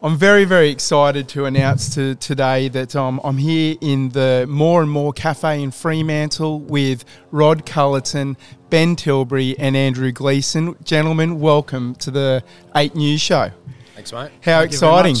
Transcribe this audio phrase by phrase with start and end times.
[0.00, 4.82] I'm very, very excited to announce to today that um, I'm here in the Moore
[4.82, 8.36] and Moore Cafe in Fremantle with Rod Culleton,
[8.70, 10.76] Ben Tilbury, and Andrew Gleeson.
[10.84, 12.44] Gentlemen, welcome to the
[12.76, 13.50] 8 News Show.
[13.96, 14.30] Thanks, mate.
[14.40, 15.16] How Thank exciting.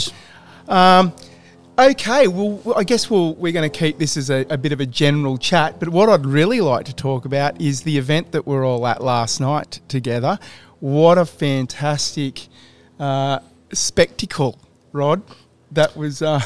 [0.68, 1.12] Um,
[1.76, 4.78] okay, well, I guess we'll, we're going to keep this as a, a bit of
[4.78, 8.46] a general chat, but what I'd really like to talk about is the event that
[8.46, 10.38] we're all at last night together.
[10.78, 12.46] What a fantastic
[13.00, 13.40] uh,
[13.72, 14.56] spectacle,
[14.92, 15.22] Rod.
[15.72, 16.22] That was.
[16.22, 16.40] Uh,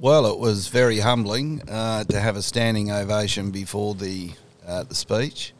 [0.00, 4.30] Well, it was very humbling uh, to have a standing ovation before the
[4.64, 5.52] uh, the speech,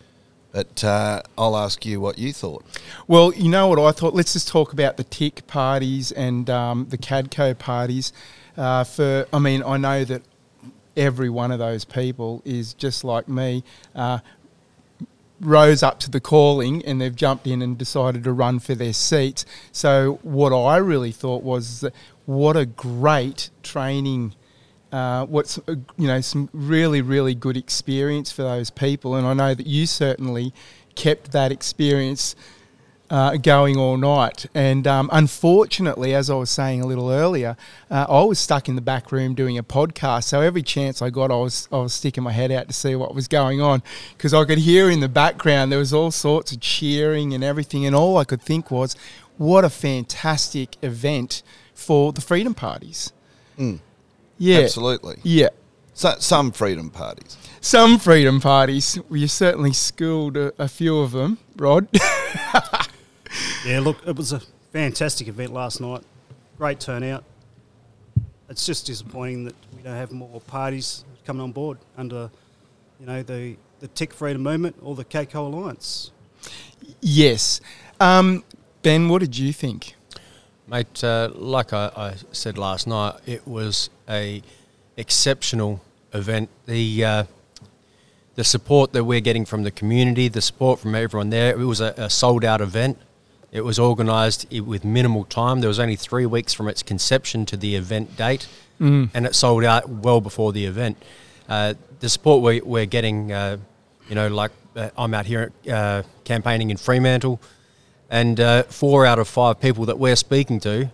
[0.52, 2.64] but uh, I'll ask you what you thought.
[3.08, 4.14] Well, you know what I thought?
[4.14, 8.12] Let's just talk about the TIC parties and um, the CADCO parties.
[8.56, 10.22] Uh, for I mean, I know that
[10.96, 13.64] every one of those people is just like me.
[13.92, 14.20] Uh,
[15.40, 18.92] rose up to the calling and they've jumped in and decided to run for their
[18.92, 19.44] seats.
[19.72, 21.94] So what I really thought was that
[22.28, 24.34] what a great training
[24.92, 29.32] uh, what's uh, you know some really really good experience for those people, and I
[29.32, 30.52] know that you certainly
[30.94, 32.36] kept that experience
[33.08, 34.44] uh, going all night.
[34.54, 37.56] And um, unfortunately, as I was saying a little earlier,
[37.90, 40.24] uh, I was stuck in the back room doing a podcast.
[40.24, 42.94] So every chance I got, I was I was sticking my head out to see
[42.94, 43.82] what was going on
[44.18, 47.86] because I could hear in the background there was all sorts of cheering and everything,
[47.86, 48.96] and all I could think was,
[49.38, 51.42] what a fantastic event
[51.78, 53.12] for the freedom parties.
[53.56, 53.78] Mm.
[54.36, 55.18] Yeah, Absolutely.
[55.22, 55.48] yeah.
[55.94, 57.36] So, some freedom parties.
[57.60, 58.98] Some freedom parties.
[59.08, 61.88] Well, you certainly schooled a, a few of them, Rod.
[63.66, 64.40] Yeah, look, it was a
[64.72, 66.02] fantastic event last night.
[66.56, 67.24] Great turnout.
[68.48, 72.30] It's just disappointing that we don't have more parties coming on board under,
[72.98, 76.10] you know, the the Tech Freedom Movement or the CACO Alliance.
[77.02, 77.60] yes.
[78.00, 78.44] Um,
[78.82, 79.94] ben, what did you think?
[80.70, 84.42] Mate, uh, like I, I said last night, it was a
[84.98, 85.80] exceptional
[86.12, 86.50] event.
[86.66, 87.24] The uh,
[88.34, 91.80] the support that we're getting from the community, the support from everyone there, it was
[91.80, 92.98] a, a sold out event.
[93.50, 95.60] It was organised with minimal time.
[95.60, 98.46] There was only three weeks from its conception to the event date,
[99.14, 100.98] and it sold out well before the event.
[101.48, 103.56] Uh, the support we, we're getting, uh,
[104.08, 107.40] you know, like uh, I'm out here uh, campaigning in Fremantle,
[108.08, 110.90] and uh, four out of five people that we're speaking to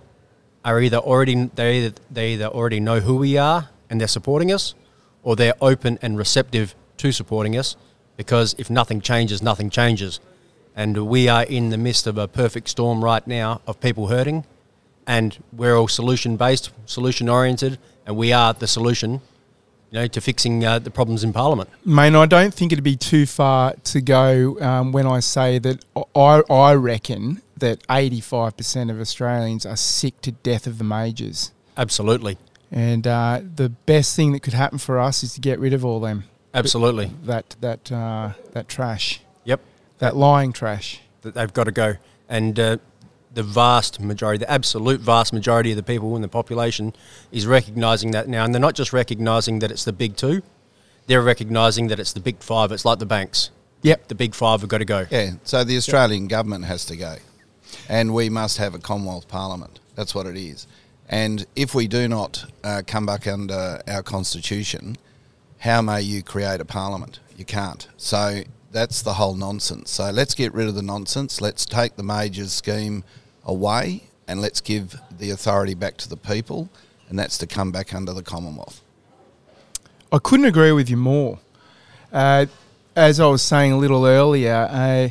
[0.65, 4.51] are either already they either, they either already know who we are and they're supporting
[4.51, 4.75] us,
[5.23, 7.77] or they're open and receptive to supporting us.
[8.17, 10.21] Because if nothing changes, nothing changes,
[10.77, 14.45] and we are in the midst of a perfect storm right now of people hurting,
[15.07, 19.21] and we're all solution based, solution oriented, and we are the solution,
[19.95, 21.71] you know, to fixing uh, the problems in Parliament.
[21.85, 25.85] Mate, I don't think it'd be too far to go um, when I say that
[26.17, 31.53] I, I reckon that 85% of Australians are sick to death of the majors.
[31.77, 32.39] Absolutely,
[32.73, 35.85] And uh, the best thing that could happen for us is to get rid of
[35.85, 36.25] all them.
[36.53, 37.13] absolutely.
[37.23, 39.21] That, that, uh, that trash.
[39.45, 39.61] Yep.
[39.99, 41.03] That lying trash.
[41.23, 41.95] that they've got to go.
[42.29, 42.79] And uh,
[43.35, 46.95] the vast majority, the absolute vast majority of the people in the population
[47.33, 48.45] is recognising that now.
[48.45, 50.43] And they're not just recognising that it's the big two,
[51.07, 52.73] they're recognising that it's the big five.
[52.73, 53.51] It's like the banks.
[53.83, 54.09] Yep.
[54.09, 55.07] The big five have got to go.
[55.11, 55.33] Yeah.
[55.45, 57.17] So the Australian government has to go,
[57.89, 59.81] and we must have a Commonwealth Parliament.
[59.95, 60.67] That's what it is.
[61.09, 64.97] And if we do not uh, come back under our constitution,
[65.59, 67.21] how may you create a parliament?
[67.37, 67.87] You can't.
[67.99, 69.91] So that's the whole nonsense.
[69.91, 71.43] So let's get rid of the nonsense.
[71.43, 73.05] Let's take the majors scheme
[73.47, 76.69] away, and let's give the authority back to the people,
[77.09, 78.81] and that's to come back under the Commonwealth.
[80.13, 81.41] I couldn't agree with you more.
[82.13, 82.47] Uh,
[82.95, 85.09] as I was saying a little earlier, uh,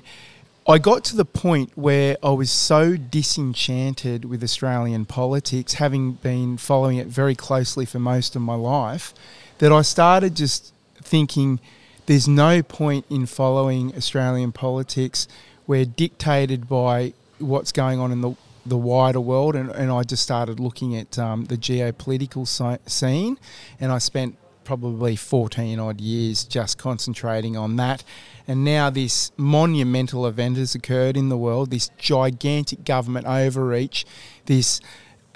[0.65, 6.55] I got to the point where I was so disenchanted with Australian politics, having been
[6.57, 9.13] following it very closely for most of my life,
[9.57, 11.59] that I started just thinking
[12.05, 15.27] there's no point in following Australian politics.
[15.67, 20.23] We're dictated by what's going on in the the wider world, and, and I just
[20.23, 23.37] started looking at um, the geopolitical si- scene,
[23.79, 28.03] and I spent probably 14 odd years just concentrating on that.
[28.47, 34.05] And now this monumental event has occurred in the world, this gigantic government overreach,
[34.45, 34.79] this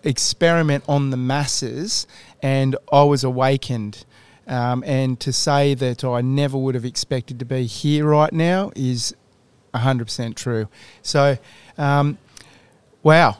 [0.03, 2.07] experiment on the masses,
[2.41, 4.05] and I was awakened.
[4.47, 8.71] Um, and to say that I never would have expected to be here right now
[8.77, 9.13] is
[9.73, 10.67] 100% true.
[11.01, 11.37] So,
[11.77, 12.17] um,
[13.03, 13.37] wow.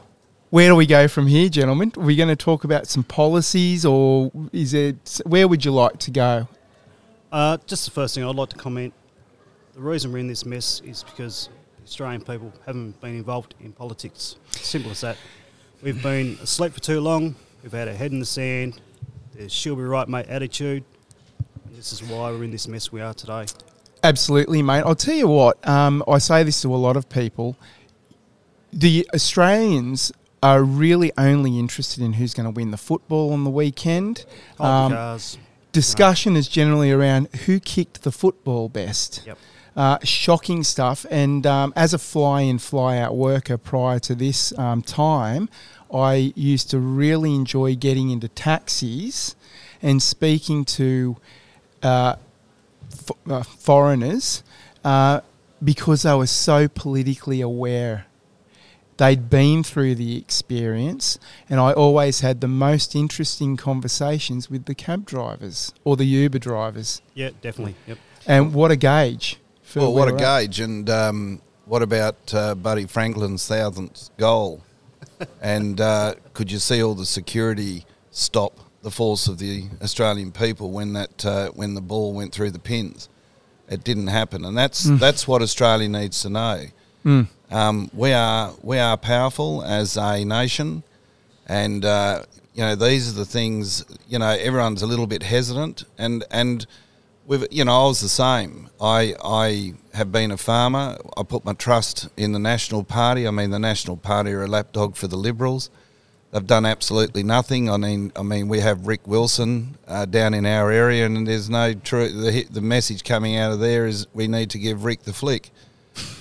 [0.49, 1.91] Where do we go from here, gentlemen?
[1.97, 5.97] Are we going to talk about some policies, or is it where would you like
[5.99, 6.47] to go?
[7.31, 8.93] Uh, just the first thing I'd like to comment.
[9.73, 11.49] The reason we're in this mess is because
[11.83, 14.37] Australian people haven't been involved in politics.
[14.51, 15.17] Simple as that.
[15.81, 17.35] We've been asleep for too long.
[17.61, 18.81] We've had our head in the sand.
[19.33, 20.83] There's she'll be right, mate attitude.
[21.65, 23.45] And this is why we're in this mess we are today.
[24.03, 24.83] Absolutely, mate.
[24.85, 25.65] I'll tell you what.
[25.67, 27.57] Um, I say this to a lot of people.
[28.77, 30.11] The Australians
[30.43, 34.23] are really only interested in who's going to win the football on the weekend.
[34.59, 35.37] Hold Um, the
[35.71, 39.23] discussion is generally around who kicked the football best.
[39.25, 39.37] Yep.
[39.75, 41.07] Uh, shocking stuff.
[41.09, 45.49] And um, as a fly in, fly out worker prior to this um, time,
[45.91, 49.35] I used to really enjoy getting into taxis
[49.81, 51.17] and speaking to
[51.81, 52.15] uh,
[52.91, 54.43] f- uh, foreigners
[54.83, 55.21] uh,
[55.63, 58.05] because they were so politically aware.
[58.97, 64.75] They'd been through the experience, and I always had the most interesting conversations with the
[64.75, 67.01] cab drivers or the Uber drivers.
[67.13, 67.75] Yeah, definitely.
[67.85, 67.97] Yep.
[68.25, 69.39] And what a gauge!
[69.67, 70.41] for Well, what a where at.
[70.41, 70.59] gauge.
[70.59, 74.63] And um, what about uh, Buddy Franklin's thousandth goal?
[75.41, 80.71] and uh, could you see all the security stop the force of the Australian people
[80.71, 83.09] when that uh, when the ball went through the pins?
[83.69, 86.65] It didn't happen, and that's that's what Australia needs to know.
[87.05, 87.27] Mm.
[87.49, 90.83] Um, we are we are powerful as a nation,
[91.47, 92.23] and uh,
[92.53, 93.85] you know these are the things.
[94.09, 96.67] You know everyone's a little bit hesitant, and and
[97.25, 98.69] we've you know I was the same.
[98.81, 100.97] I I have been a farmer.
[101.15, 103.27] I put my trust in the National Party.
[103.27, 105.69] I mean the National Party are a lapdog for the Liberals.
[106.31, 107.69] They've done absolutely nothing.
[107.69, 111.49] I mean, I mean, we have Rick Wilson uh, down in our area, and there's
[111.49, 112.09] no true.
[112.09, 115.51] The, the message coming out of there is we need to give Rick the flick.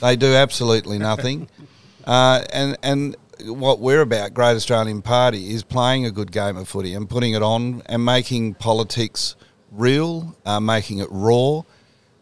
[0.01, 1.49] They do absolutely nothing.
[2.07, 6.69] Uh, and and what we're about, Great Australian Party, is playing a good game of
[6.69, 9.35] footy and putting it on and making politics
[9.73, 11.63] real, uh, making it raw,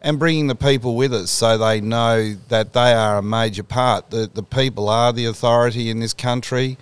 [0.01, 4.09] and bringing the people with us so they know that they are a major part.
[4.09, 6.77] The the people are the authority in this country,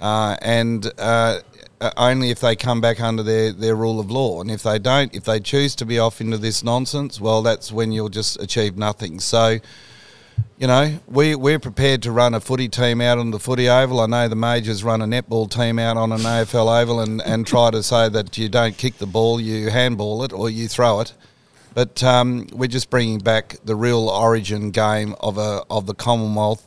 [0.00, 0.90] uh, and.
[0.98, 1.40] Uh,
[1.78, 4.40] uh, only if they come back under their, their rule of law.
[4.40, 7.70] And if they don't, if they choose to be off into this nonsense, well, that's
[7.70, 9.20] when you'll just achieve nothing.
[9.20, 9.58] So,
[10.58, 14.00] you know, we, we're prepared to run a footy team out on the footy oval.
[14.00, 17.46] I know the majors run a netball team out on an AFL oval and, and
[17.46, 21.00] try to say that you don't kick the ball, you handball it or you throw
[21.00, 21.12] it.
[21.74, 26.66] But um, we're just bringing back the real origin game of, a, of the Commonwealth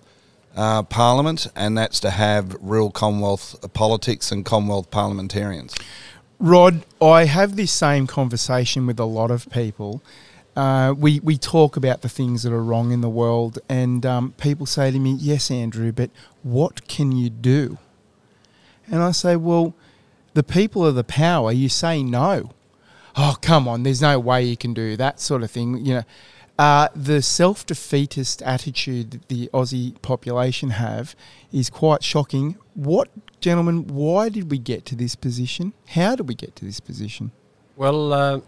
[0.56, 5.74] uh, Parliament, and that's to have real Commonwealth politics and Commonwealth parliamentarians.
[6.38, 10.04] Rod, I have this same conversation with a lot of people.
[10.56, 14.34] Uh, we we talk about the things that are wrong in the world, and um,
[14.38, 16.10] people say to me, "Yes, Andrew, but
[16.44, 17.78] what can you do?"
[18.88, 19.74] And I say, "Well,
[20.34, 21.52] the people are the power.
[21.52, 22.52] You say no.
[23.16, 25.86] Oh, come on, there's no way you can do that sort of thing.
[25.86, 26.04] You know,
[26.58, 31.16] uh, the self-defeatist attitude that the Aussie population have
[31.52, 32.58] is quite shocking.
[32.76, 33.10] What,
[33.40, 33.88] gentlemen?
[33.88, 35.74] Why did we get to this position?
[35.88, 37.32] How did we get to this position?
[37.76, 38.42] Well, uh,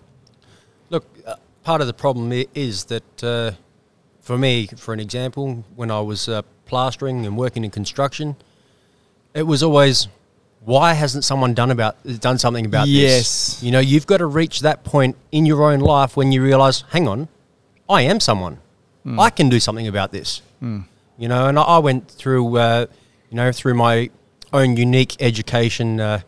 [0.90, 3.52] look, uh, part of the problem is that uh,
[4.22, 8.36] for me, for an example, when I was uh, plastering and working in construction,
[9.34, 10.08] it was always,
[10.64, 13.56] why hasn't someone done about done something about Yes.
[13.58, 13.64] this?
[13.64, 16.84] You know, you've got to reach that point in your own life when you realise,
[16.90, 17.28] hang on,
[17.90, 18.60] I am someone.
[19.18, 20.42] I can do something about this.
[20.62, 22.86] You know, and I, I went through, uh,
[23.32, 24.10] you know, through my
[24.54, 26.22] own unique education, uh,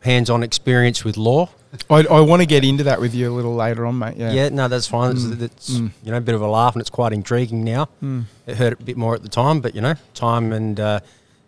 [0.00, 1.48] hands-on experience with law.
[1.90, 4.16] I, I want to get into that with you a little later on, mate.
[4.16, 4.32] Yeah.
[4.32, 5.12] Yeah, no, that's fine.
[5.12, 5.90] It's, Mm, it's mm.
[6.02, 7.88] you know a bit of a laugh, and it's quite intriguing now.
[8.02, 8.24] Mm.
[8.46, 11.00] It hurt a bit more at the time, but you know, time and uh,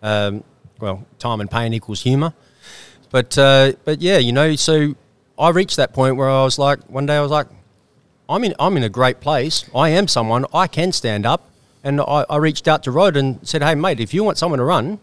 [0.03, 0.45] um,
[0.79, 2.33] well, time and pain equals humour.
[3.11, 4.95] But uh, but yeah, you know, so
[5.39, 7.47] I reached that point where I was like, one day I was like,
[8.29, 9.69] I'm in I'm in a great place.
[9.75, 10.45] I am someone.
[10.53, 11.51] I can stand up,
[11.83, 14.59] and I, I reached out to Rod and said, hey mate, if you want someone
[14.59, 15.01] to run,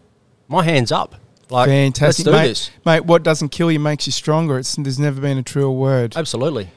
[0.47, 1.15] my hands up.
[1.49, 2.47] Like, Fantastic, let's do mate.
[2.49, 2.71] this.
[2.85, 4.57] Mate, what doesn't kill you makes you stronger.
[4.57, 6.15] It's there's never been a truer word.
[6.17, 6.69] Absolutely.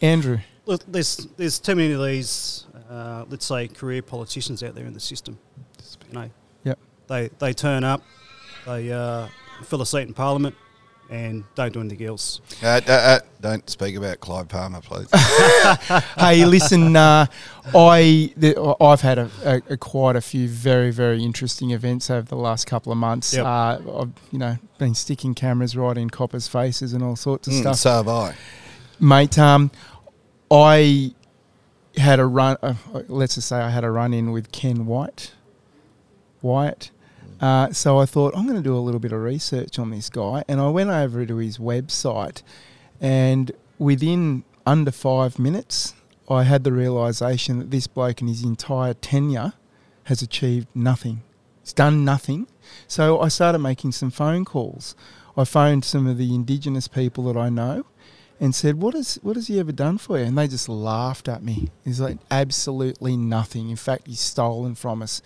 [0.00, 0.38] Andrew.
[0.66, 4.92] Look, there's there's too many of these, uh, let's say, career politicians out there in
[4.94, 5.38] the system.
[6.08, 6.30] You know,
[6.64, 6.78] Yep.
[7.08, 8.02] they they turn up,
[8.66, 9.26] they uh,
[9.64, 10.54] fill a seat in Parliament,
[11.12, 12.40] and don't do anything else.
[12.62, 15.08] Uh, uh, uh, don't speak about Clive Palmer, please.
[16.18, 17.26] hey, listen, uh,
[17.74, 22.26] I the, I've had a, a, a quite a few very very interesting events over
[22.26, 23.34] the last couple of months.
[23.34, 23.44] Yep.
[23.44, 27.52] Uh, I've you know been sticking cameras right in coppers' faces and all sorts of
[27.54, 27.76] Mm, stuff.
[27.76, 28.34] so have I.
[28.98, 29.38] mate.
[29.38, 29.70] Um,
[30.50, 31.12] I
[31.96, 32.56] had a run.
[32.62, 32.74] Uh,
[33.08, 35.32] let's just say I had a run in with Ken White.
[36.40, 36.90] Wyatt.
[37.42, 40.08] Uh, so I thought I'm going to do a little bit of research on this
[40.08, 42.42] guy, and I went over to his website,
[43.00, 45.94] and within under five minutes,
[46.30, 49.54] I had the realization that this bloke in his entire tenure
[50.04, 51.22] has achieved nothing.
[51.62, 52.46] He's done nothing.
[52.86, 54.94] So I started making some phone calls.
[55.36, 57.86] I phoned some of the Indigenous people that I know
[58.40, 60.24] and said, what, is, what has he ever done for you?
[60.24, 61.70] And they just laughed at me.
[61.84, 63.70] He's like, absolutely nothing.
[63.70, 65.22] In fact, he's stolen from us.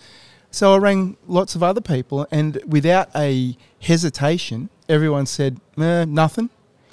[0.51, 6.49] So I rang lots of other people, and without a hesitation, everyone said, eh, nothing.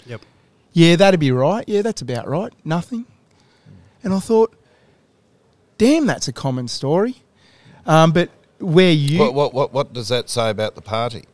[0.06, 0.22] Yep.
[0.72, 1.64] Yeah, that'd be right.
[1.68, 2.52] Yeah, that's about right.
[2.64, 3.06] Nothing.
[4.02, 4.54] And I thought,
[5.78, 7.22] damn, that's a common story.
[7.86, 9.20] Um, but where you.
[9.20, 11.24] What, what, what, what does that say about the party?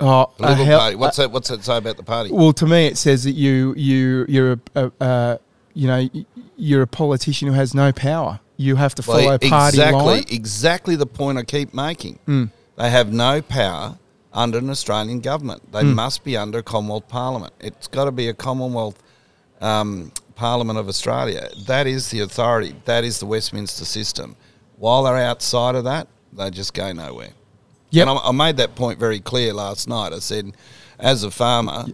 [0.00, 0.96] oh, The Liberal Party.
[0.96, 1.30] What's that?
[1.30, 2.30] What's that say about the party?
[2.32, 5.38] Well, to me, it says that you you you're a, a, a
[5.74, 6.08] you know
[6.56, 8.40] you're a politician who has no power.
[8.56, 10.24] You have to follow Well, party exactly, line.
[10.30, 12.18] exactly the point I keep making.
[12.28, 12.50] Mm.
[12.76, 13.98] They have no power
[14.32, 15.72] under an Australian government.
[15.72, 15.94] They Mm.
[15.94, 17.52] must be under a Commonwealth Parliament.
[17.60, 18.96] It's got to be a Commonwealth
[19.60, 21.48] um, Parliament of Australia.
[21.66, 22.74] That is the authority.
[22.84, 24.36] That is the Westminster system.
[24.76, 27.30] While they're outside of that, they just go nowhere.
[27.90, 28.08] Yep.
[28.08, 30.12] And I, I made that point very clear last night.
[30.12, 30.52] I said,
[30.98, 31.86] as a farmer,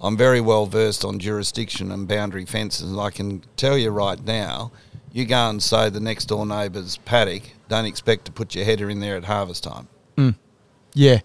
[0.00, 2.90] I'm very well versed on jurisdiction and boundary fences.
[2.90, 4.70] And I can tell you right now,
[5.12, 8.88] you go and sow the next door neighbour's paddock, don't expect to put your header
[8.90, 9.88] in there at harvest time.
[10.16, 11.20] Yeah,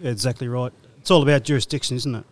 [0.00, 0.72] Yeah, exactly right.
[0.98, 2.24] It's all about jurisdiction, isn't it?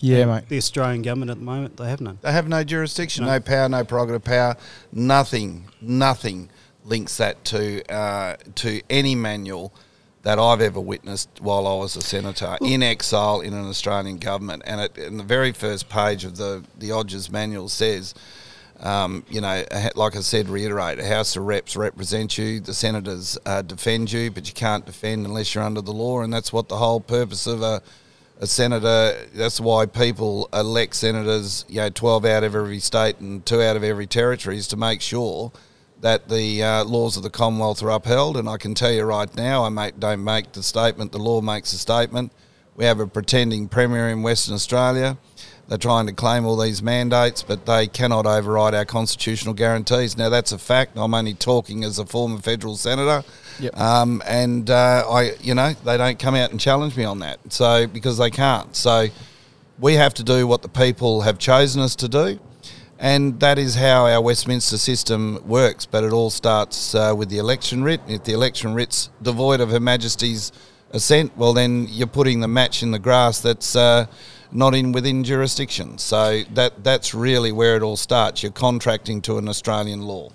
[0.00, 0.48] yeah, And mate.
[0.48, 2.18] The Australian government at the moment, they have none.
[2.22, 3.32] They have no jurisdiction, No.
[3.32, 4.56] no, power, no prerogative power.
[4.92, 6.50] Nothing, nothing
[6.84, 9.72] links that to uh, to any manual
[10.22, 14.62] that I've ever witnessed while I was a senator in exile in an Australian government.
[14.66, 18.14] And it, in the very first page of the the Odgers manual says.
[18.80, 19.64] Um, you know,
[19.94, 24.30] like I said, reiterate: a House of Reps represent you, the senators uh, defend you,
[24.30, 27.46] but you can't defend unless you're under the law, and that's what the whole purpose
[27.46, 27.82] of a
[28.38, 29.16] a senator.
[29.34, 31.64] That's why people elect senators.
[31.68, 34.76] You know, twelve out of every state and two out of every territory is to
[34.76, 35.52] make sure
[36.00, 38.36] that the uh, laws of the Commonwealth are upheld.
[38.36, 41.12] And I can tell you right now, I make, don't make the statement.
[41.12, 42.32] The law makes the statement.
[42.74, 45.16] We have a pretending premier in Western Australia.
[45.68, 50.16] They're trying to claim all these mandates, but they cannot override our constitutional guarantees.
[50.16, 50.96] Now that's a fact.
[50.96, 53.24] I'm only talking as a former federal senator.
[53.58, 53.76] Yep.
[53.76, 57.40] Um, and uh, I, you know, they don't come out and challenge me on that.
[57.52, 58.76] So because they can't.
[58.76, 59.08] So
[59.78, 62.38] we have to do what the people have chosen us to do,
[62.98, 65.84] and that is how our Westminster system works.
[65.84, 68.00] But it all starts uh, with the election writ.
[68.06, 70.52] If the election writ's devoid of Her Majesty's
[70.92, 74.06] assent, well, then you're putting the match in the grass that's uh,
[74.52, 75.98] not in within jurisdiction.
[75.98, 78.42] So that that's really where it all starts.
[78.42, 80.30] You're contracting to an Australian law.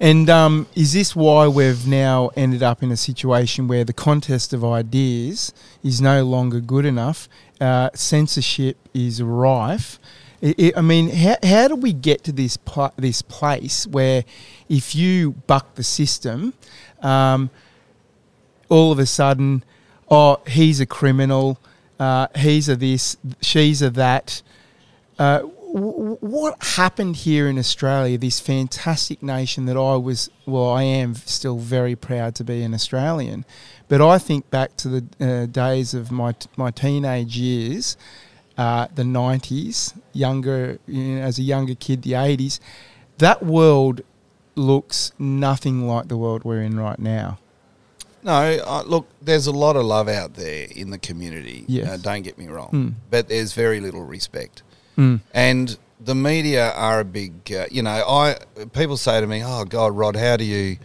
[0.00, 4.52] And um, is this why we've now ended up in a situation where the contest
[4.52, 7.28] of ideas is no longer good enough?
[7.60, 9.98] Uh, censorship is rife.
[10.42, 14.24] I I I mean, how, how do we get to this pl- this place where,
[14.68, 16.52] if you buck the system,
[17.02, 17.50] um,
[18.68, 19.62] all of a sudden,
[20.10, 21.58] oh, he's a criminal,
[21.98, 24.42] uh, he's a this, she's a that.
[25.18, 25.40] Uh,
[25.72, 31.14] w- what happened here in Australia, this fantastic nation that I was, well, I am
[31.14, 33.44] still very proud to be an Australian,
[33.88, 37.96] but I think back to the uh, days of my my teenage years,
[38.58, 42.60] uh, the '90s, younger you know, as a younger kid, the '80s.
[43.18, 44.02] That world
[44.54, 47.38] looks nothing like the world we're in right now.
[48.26, 51.64] No, uh, look, there's a lot of love out there in the community.
[51.68, 51.88] Yes.
[51.88, 52.70] Uh, don't get me wrong.
[52.72, 52.94] Mm.
[53.08, 54.64] But there's very little respect.
[54.98, 55.20] Mm.
[55.32, 58.38] And the media are a big, uh, you know, I
[58.72, 60.76] people say to me, "Oh God, Rod, how do you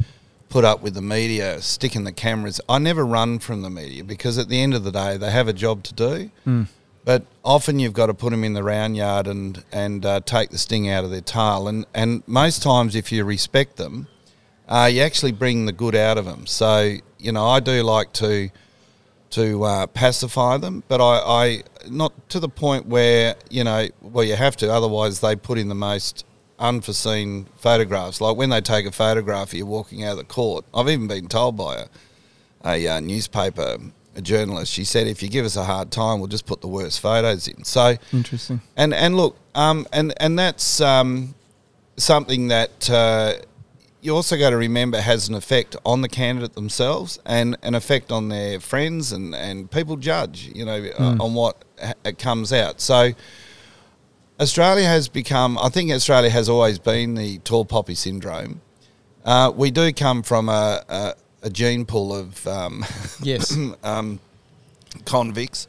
[0.50, 4.38] put up with the media sticking the cameras?" I never run from the media because
[4.38, 6.32] at the end of the day, they have a job to do.
[6.46, 6.68] Mm.
[7.04, 10.52] But often you've got to put them in the round yard and and uh, take
[10.52, 11.68] the sting out of their tail.
[11.68, 14.08] And and most times, if you respect them,
[14.68, 16.46] uh, you actually bring the good out of them.
[16.46, 18.50] So you know, I do like to
[19.32, 24.26] to uh, pacify them, but I, I not to the point where you know, well,
[24.26, 26.26] you have to, otherwise they put in the most
[26.60, 28.22] unforeseen photographs.
[28.22, 30.66] Like when they take a photograph of you walking out of the court.
[30.74, 31.86] I've even been told by a,
[32.66, 33.78] a uh, newspaper
[34.16, 34.72] a journalist.
[34.72, 37.48] She said, "If you give us a hard time, we'll just put the worst photos
[37.48, 38.62] in." So Interesting.
[38.76, 41.36] and and look, um, and and that's um,
[41.98, 43.34] something that uh,
[44.02, 48.12] you also got to remember has an effect on the candidate themselves and an effect
[48.12, 52.52] on their friends and and people judge, you know, uh, on what ha- it comes
[52.54, 52.82] out.
[52.82, 53.12] So.
[54.40, 58.60] Australia has become, I think Australia has always been the tall poppy syndrome.
[59.24, 62.84] Uh, we do come from a, a, a gene pool of um,
[63.22, 63.56] Yes.
[63.84, 64.20] um,
[65.06, 65.68] convicts.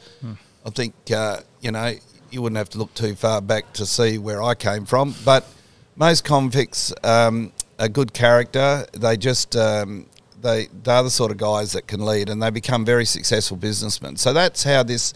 [0.65, 1.93] I think uh, you know
[2.31, 5.15] you wouldn't have to look too far back to see where I came from.
[5.23, 5.47] But
[5.97, 8.87] most convicts um, are good character.
[8.93, 10.07] They just um,
[10.41, 14.17] they they're the sort of guys that can lead, and they become very successful businessmen.
[14.17, 15.15] So that's how this.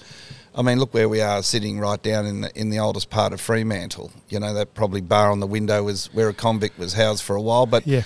[0.58, 3.32] I mean, look where we are sitting right down in the in the oldest part
[3.34, 4.10] of Fremantle.
[4.30, 7.36] You know, that probably bar on the window was where a convict was housed for
[7.36, 7.66] a while.
[7.66, 8.02] But Yeah.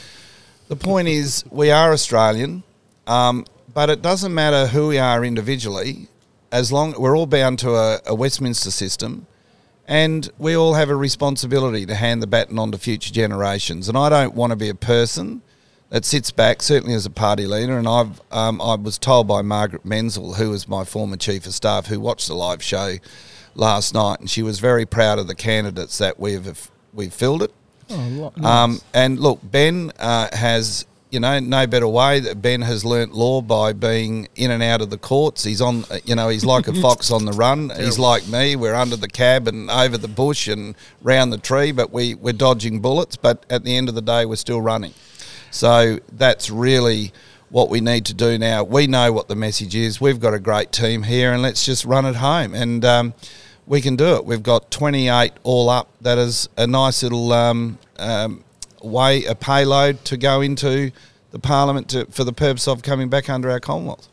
[0.69, 2.65] the point is, we are Australian,
[3.07, 6.09] um, but it doesn't matter who we are individually,
[6.51, 9.29] as long we're all bound to a, a Westminster system,
[9.91, 13.89] and we all have a responsibility to hand the baton on to future generations.
[13.89, 15.43] And I don't want to be a person
[15.91, 17.77] that sits back, certainly as a party leader.
[17.77, 21.53] And I've um, I was told by Margaret Menzel, who was my former chief of
[21.55, 22.95] staff, who watched the live show
[23.57, 27.53] last night, and she was very proud of the candidates that we've we've filled it.
[27.91, 28.85] Oh, Um, nice.
[28.95, 33.43] and look, Ben uh, has, you know, no better way that Ben has learnt law
[33.43, 35.43] by being in and out of the courts.
[35.45, 37.71] He's on, you know, he's like a fox on the run.
[37.77, 38.57] He's like me.
[38.57, 42.33] We're under the cab and over the bush and round the tree, but we, we're
[42.33, 43.17] dodging bullets.
[43.17, 44.95] But at the end of the day, we're still running.
[45.51, 47.13] So that's really
[47.49, 48.63] what we need to do now.
[48.63, 50.01] We know what the message is.
[50.01, 52.55] We've got a great team here, and let's just run it home.
[52.55, 53.15] And um,
[53.67, 54.25] we can do it.
[54.25, 55.89] We've got 28 all up.
[56.01, 58.45] That is a nice little um, um,
[58.83, 60.93] way, a payload to go into
[61.31, 64.09] the parliament to, for the purpose of coming back under our Commonwealth.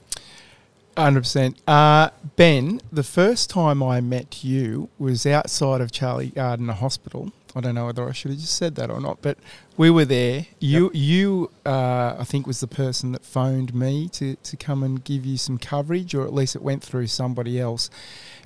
[0.98, 1.62] Hundred percent.
[1.68, 7.32] Uh, ben, the first time I met you was outside of Charlie Gairdner Hospital.
[7.56, 9.38] I don't know whether I should have just said that or not, but
[9.78, 10.48] we were there.
[10.60, 15.04] You, you, uh, I think, was the person that phoned me to to come and
[15.04, 17.92] give you some coverage, or at least it went through somebody else.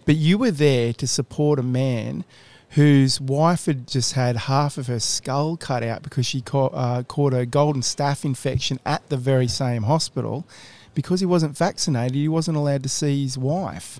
[0.06, 2.25] But you were there to support a man
[2.72, 7.04] whose wife had just had half of her skull cut out because she caught, uh,
[7.04, 10.46] caught a golden staph infection at the very same hospital
[10.94, 14.00] because he wasn't vaccinated, he wasn't allowed to see his wife.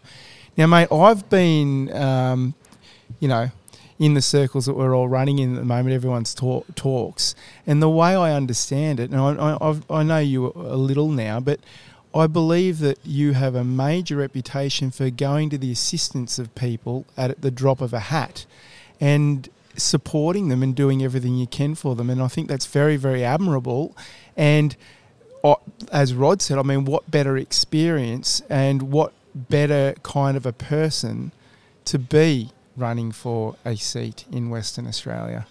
[0.58, 2.54] Now, mate, I've been, um,
[3.20, 3.52] you know,
[4.00, 7.36] in the circles that we're all running in at the moment, everyone's talk, talks,
[7.68, 11.40] and the way I understand it, and I, I, I know you a little now,
[11.40, 11.60] but
[12.14, 17.06] I believe that you have a major reputation for going to the assistance of people
[17.16, 18.46] at the drop of a hat,
[19.00, 22.98] and supporting them and doing everything you can for them, and I think that's very,
[22.98, 23.96] very admirable,
[24.36, 24.76] and
[25.92, 31.32] as Rod said, I mean, what better experience and what better kind of a person
[31.86, 35.48] to be running for a seat in Western Australia?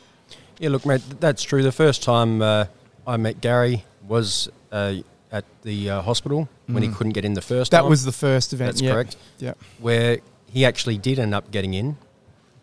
[0.59, 1.63] Yeah, look, mate, that's true.
[1.63, 2.67] The first time uh,
[3.07, 4.97] I met Gary was uh,
[5.33, 6.95] at the uh, hospital when he Mm.
[6.97, 7.91] couldn't get in the first That time.
[7.91, 8.69] was the first event.
[8.73, 8.93] That's yeah.
[8.93, 9.17] correct.
[9.39, 9.55] Yeah.
[9.79, 10.19] Where
[10.53, 11.97] he actually did end up getting in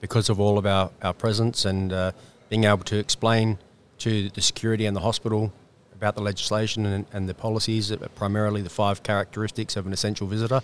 [0.01, 2.11] because of all of our, our presence and uh,
[2.49, 3.57] being able to explain
[3.99, 5.51] to the security and the hospital
[5.95, 10.61] about the legislation and, and the policies, primarily the five characteristics of an essential visitor.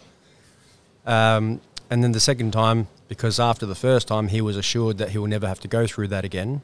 [1.06, 5.10] Um, and then the second time, because after the first time, he was assured that
[5.10, 6.62] he will never have to go through that again.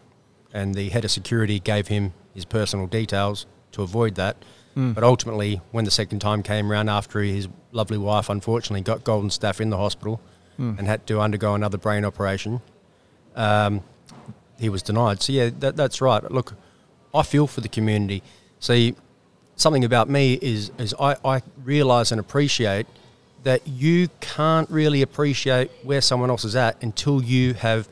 [0.54, 4.38] And the head of security gave him his personal details to avoid that.
[4.80, 4.96] Mm.
[4.96, 9.30] But ultimately, when the second time came around after his lovely wife unfortunately got golden
[9.30, 10.22] staph in the hospital
[10.60, 10.78] Mm.
[10.78, 12.60] and had to undergo another brain operation,
[13.36, 13.82] um,
[14.60, 15.22] he was denied.
[15.22, 16.22] So, yeah, that, that's right.
[16.30, 16.54] Look,
[17.14, 18.22] I feel for the community.
[18.60, 18.96] See,
[19.56, 22.88] something about me is, is I, I realise and appreciate
[23.44, 27.88] that you can't really appreciate where someone else is at until you have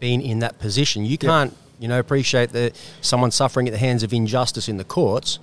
[0.00, 1.04] been in that position.
[1.04, 4.84] You can't, you know, appreciate that someone suffering at the hands of injustice in the
[4.84, 5.38] courts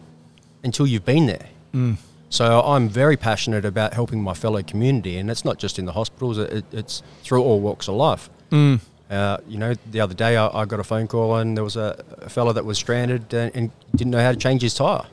[0.65, 1.47] until you've been there.
[1.73, 1.97] Mm.
[2.29, 5.93] So I'm very passionate about helping my fellow community, and it's not just in the
[5.93, 8.29] hospitals; it, it's through all walks of life.
[8.51, 8.81] Mm.
[9.09, 11.77] Uh, you know, the other day I, I got a phone call, and there was
[11.77, 15.05] a, a fellow that was stranded and, and didn't know how to change his tyre.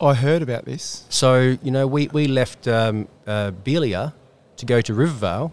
[0.00, 1.04] I heard about this.
[1.08, 4.12] So you know, we we left um, uh, Beeliar
[4.56, 5.52] to go to Rivervale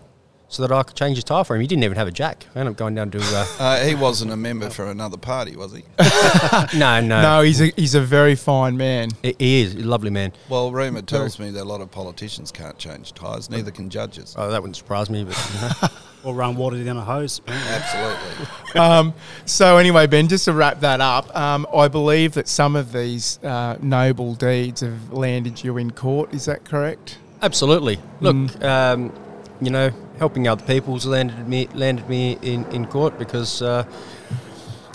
[0.52, 1.62] so that I could change his tyre for him.
[1.62, 2.46] He didn't even have a jack.
[2.56, 5.56] I ended up going down to uh, Uh, he wasn't a member for another party,
[5.56, 5.84] was he?
[6.78, 9.10] no, no, No, he's a he's a very fine man.
[9.24, 10.34] He, he is a lovely man.
[10.50, 14.36] Well, rumour tells me that a lot of politicians can't change tyres, neither can judges.
[14.38, 15.88] Oh, that wouldn't surprise me, but you know.
[16.24, 17.42] Or run water down a hose.
[17.48, 18.80] Absolutely.
[18.80, 19.12] um,
[19.46, 23.40] so anyway, Ben, just to wrap that up, um, I believe that some of these
[23.44, 26.32] uh, noble deeds have landed you in court.
[26.32, 27.18] Is that correct?
[27.42, 27.98] Absolutely.
[28.20, 28.64] Look, Mm.
[28.64, 29.14] um,
[29.62, 29.90] you know,
[30.22, 33.84] helping other people's landed me landed me in, in court because uh,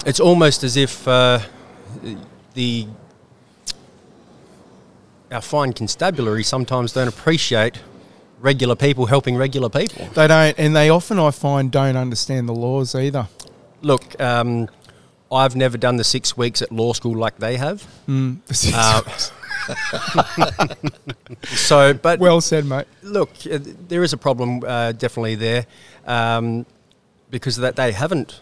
[0.06, 1.40] it's almost as if uh,
[2.54, 2.86] the
[5.32, 7.80] our fine constabulary sometimes don't appreciate
[8.38, 10.06] regular people helping regular people.
[10.14, 13.26] They don't, and they often I find don't understand the laws either.
[13.82, 14.68] Look, um,
[15.32, 17.84] I've never done the six weeks at law school like they have.
[18.06, 18.38] Mm.
[18.72, 19.02] Uh,
[21.54, 22.86] So, but well said, mate.
[23.02, 25.66] Look, uh, there is a problem uh, definitely there
[26.06, 26.66] um,
[27.30, 28.40] because that they haven't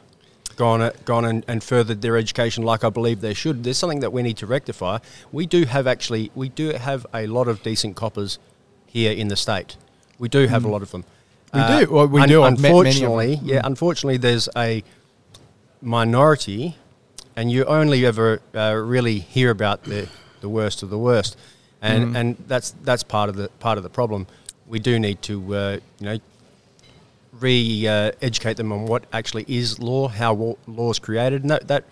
[0.57, 3.65] gone gone and, and furthered their education like I believe they should.
[3.65, 4.99] There's something that we need to rectify.
[5.33, 8.39] We do have actually we do have a lot of decent coppers
[8.87, 9.77] here in the state.
[10.19, 11.05] We do have a lot of them.
[11.53, 11.93] We do.
[11.93, 12.43] Well, we do.
[12.43, 13.11] I've met many of them.
[13.11, 13.61] Unfortunately, yeah.
[13.65, 14.83] Unfortunately, there's a
[15.81, 16.77] minority,
[17.37, 20.09] and you only ever uh, really hear about the,
[20.47, 21.33] the worst of the worst,
[21.81, 24.27] and and that's that's part of the part of the problem.
[24.75, 26.19] We do need to uh, you know
[27.41, 31.85] re-educate them on what actually is law, how wa- law is created, and that, that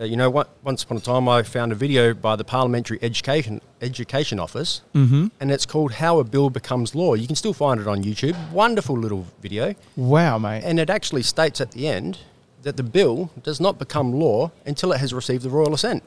[0.00, 2.98] uh, you know, what, once upon a time I found a video by the Parliamentary
[3.02, 5.30] Education Education Office, Mhm.
[5.40, 8.36] and it's called "How a Bill Becomes Law." You can still find it on YouTube.
[8.52, 10.62] Wonderful little video, Wow, mate.
[10.64, 12.18] and it actually states at the end
[12.62, 16.02] that the bill does not become law until it has received the royal assent.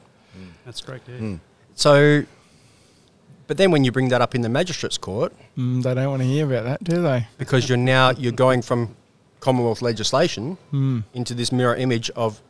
[0.64, 1.08] That's correct.
[1.08, 1.18] Yeah.
[1.18, 1.34] Hmm.
[1.84, 2.24] So,
[3.46, 6.20] but then when you bring that up in the magistrates' court, Mm, they don't want
[6.22, 7.26] to hear about that, do they?
[7.38, 8.94] because you're now you're going from
[9.40, 11.04] Commonwealth legislation Mm.
[11.14, 12.42] into this mirror image of,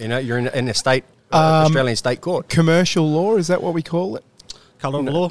[0.00, 2.48] you know, you're in, in a state uh, Um, Australian state court.
[2.48, 4.24] Commercial law is that what we call it?
[4.80, 5.30] Colour of law.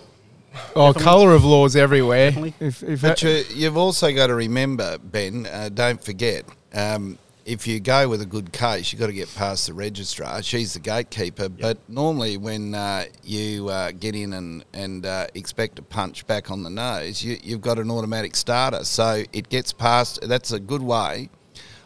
[0.75, 1.03] Oh, Definitely.
[1.03, 2.33] colour of laws everywhere.
[2.61, 7.67] If, if But you, you've also got to remember, Ben, uh, don't forget, um, if
[7.67, 10.41] you go with a good case, you've got to get past the registrar.
[10.43, 11.49] She's the gatekeeper.
[11.49, 16.51] But normally, when uh, you uh, get in and, and uh, expect a punch back
[16.51, 18.83] on the nose, you, you've got an automatic starter.
[18.83, 21.29] So it gets past, that's a good way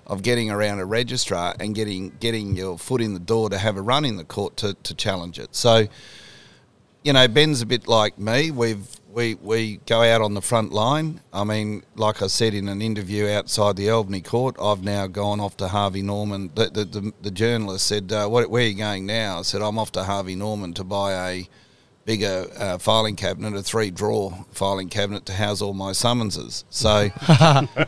[0.07, 3.75] of getting around a registrar and getting getting your foot in the door to have
[3.75, 5.55] a run in the court to, to challenge it.
[5.55, 5.87] So
[7.03, 8.49] you know, Ben's a bit like me.
[8.49, 11.21] We've we we go out on the front line.
[11.31, 15.39] I mean, like I said in an interview outside the Albany court, I've now gone
[15.39, 16.51] off to Harvey Norman.
[16.53, 19.61] The the, the, the journalist said, uh, what, "Where are you going now?" I said,
[19.61, 21.49] "I'm off to Harvey Norman to buy a
[22.03, 27.09] bigger uh, filing cabinet, a three drawer filing cabinet to house all my summonses." So,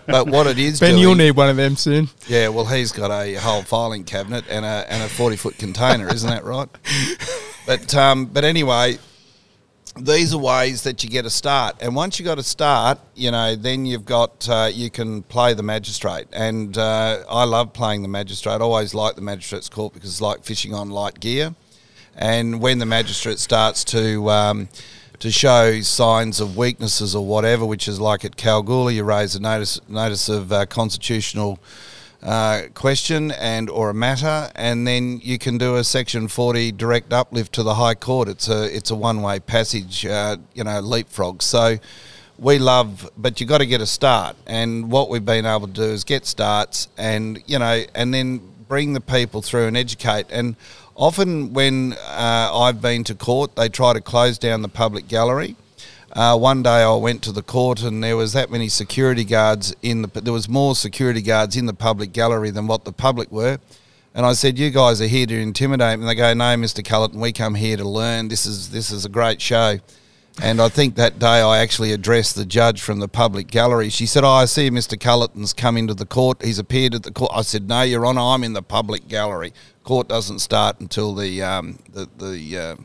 [0.07, 2.07] but what it is, ben, doing- you'll need one of them soon.
[2.29, 6.07] yeah, well, he's got a whole filing cabinet and a and a forty foot container,
[6.07, 6.69] isn't that right?
[7.67, 8.97] But um, but anyway,
[10.01, 13.31] these are ways that you get a start, and once you got a start, you
[13.31, 18.01] know, then you've got uh, you can play the magistrate, and uh, I love playing
[18.01, 18.53] the magistrate.
[18.53, 21.55] I always like the magistrate's court because it's like fishing on light gear,
[22.15, 24.69] and when the magistrate starts to um,
[25.19, 29.41] to show signs of weaknesses or whatever, which is like at Kalgoorlie, you raise a
[29.41, 31.60] notice notice of uh, constitutional
[32.27, 37.13] uh, question and or a matter, and then you can do a Section 40 direct
[37.13, 38.27] uplift to the High Court.
[38.27, 41.41] It's a it's a one way passage, uh, you know, leapfrog.
[41.41, 41.77] So
[42.37, 45.73] we love, but you've got to get a start, and what we've been able to
[45.73, 50.25] do is get starts, and you know, and then bring the people through and educate.
[50.29, 50.57] And
[50.95, 55.55] often when uh, I've been to court, they try to close down the public gallery.
[56.17, 59.75] Uh, one day I went to the court and there was that many security guards
[59.84, 60.08] in the.
[60.19, 63.60] There was more security guards in the public gallery than what the public were,
[64.15, 66.84] and I said, "You guys are here to intimidate." And they go, "No, Mr.
[66.84, 68.30] Culleton, we come here to learn.
[68.30, 69.77] This is this is a great show."
[70.41, 73.89] And I think that day I actually addressed the judge from the public gallery.
[73.89, 74.97] She said, "Oh, I see Mr.
[74.97, 76.43] Culleton's come into the court.
[76.43, 79.53] He's appeared at the court." I said, "No, Your Honour, I'm in the public gallery.
[79.84, 82.75] Court doesn't start until the um, the the, uh,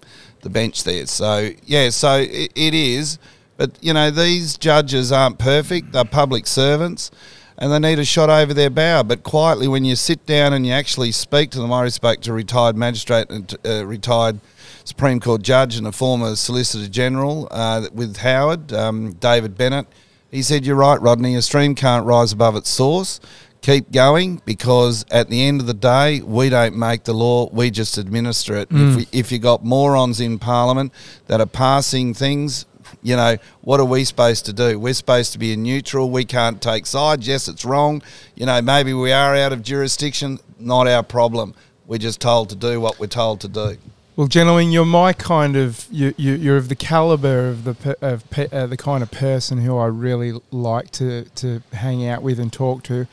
[0.43, 3.19] the bench there." So yeah, so it, it is.
[3.57, 5.93] But you know, these judges aren't perfect.
[5.93, 7.11] They're public servants.
[7.59, 10.67] And they need a shot over their bow, but quietly when you sit down and
[10.67, 11.73] you actually speak to them.
[11.73, 14.41] I spoke to a retired magistrate and uh, retired
[14.85, 19.87] Supreme Court judge and a former Solicitor General uh, with Howard, um, David Bennett.
[20.31, 23.21] He said, You're right, Rodney, a stream can't rise above its source.
[23.63, 27.71] Keep going because at the end of the day, we don't make the law, we
[27.71, 28.69] just administer it.
[28.73, 30.93] If, we, if you got morons in Parliament
[31.29, 32.67] that are passing things,
[33.03, 34.81] you know, what are we supposed to do?
[34.81, 36.11] We're supposed to be neutral.
[36.11, 37.27] We can't take sides.
[37.27, 38.03] Yes, it's wrong.
[38.35, 40.41] You know, maybe we are out of jurisdiction.
[40.59, 41.55] Not our problem.
[41.87, 43.79] We're just told to do what we're told to do.
[44.15, 48.29] Well, gentlemen, you're my kind of you, you you're of the caliber of the of
[48.29, 52.39] pe, uh, the kind of person who I really like to to hang out with
[52.39, 53.07] and talk to.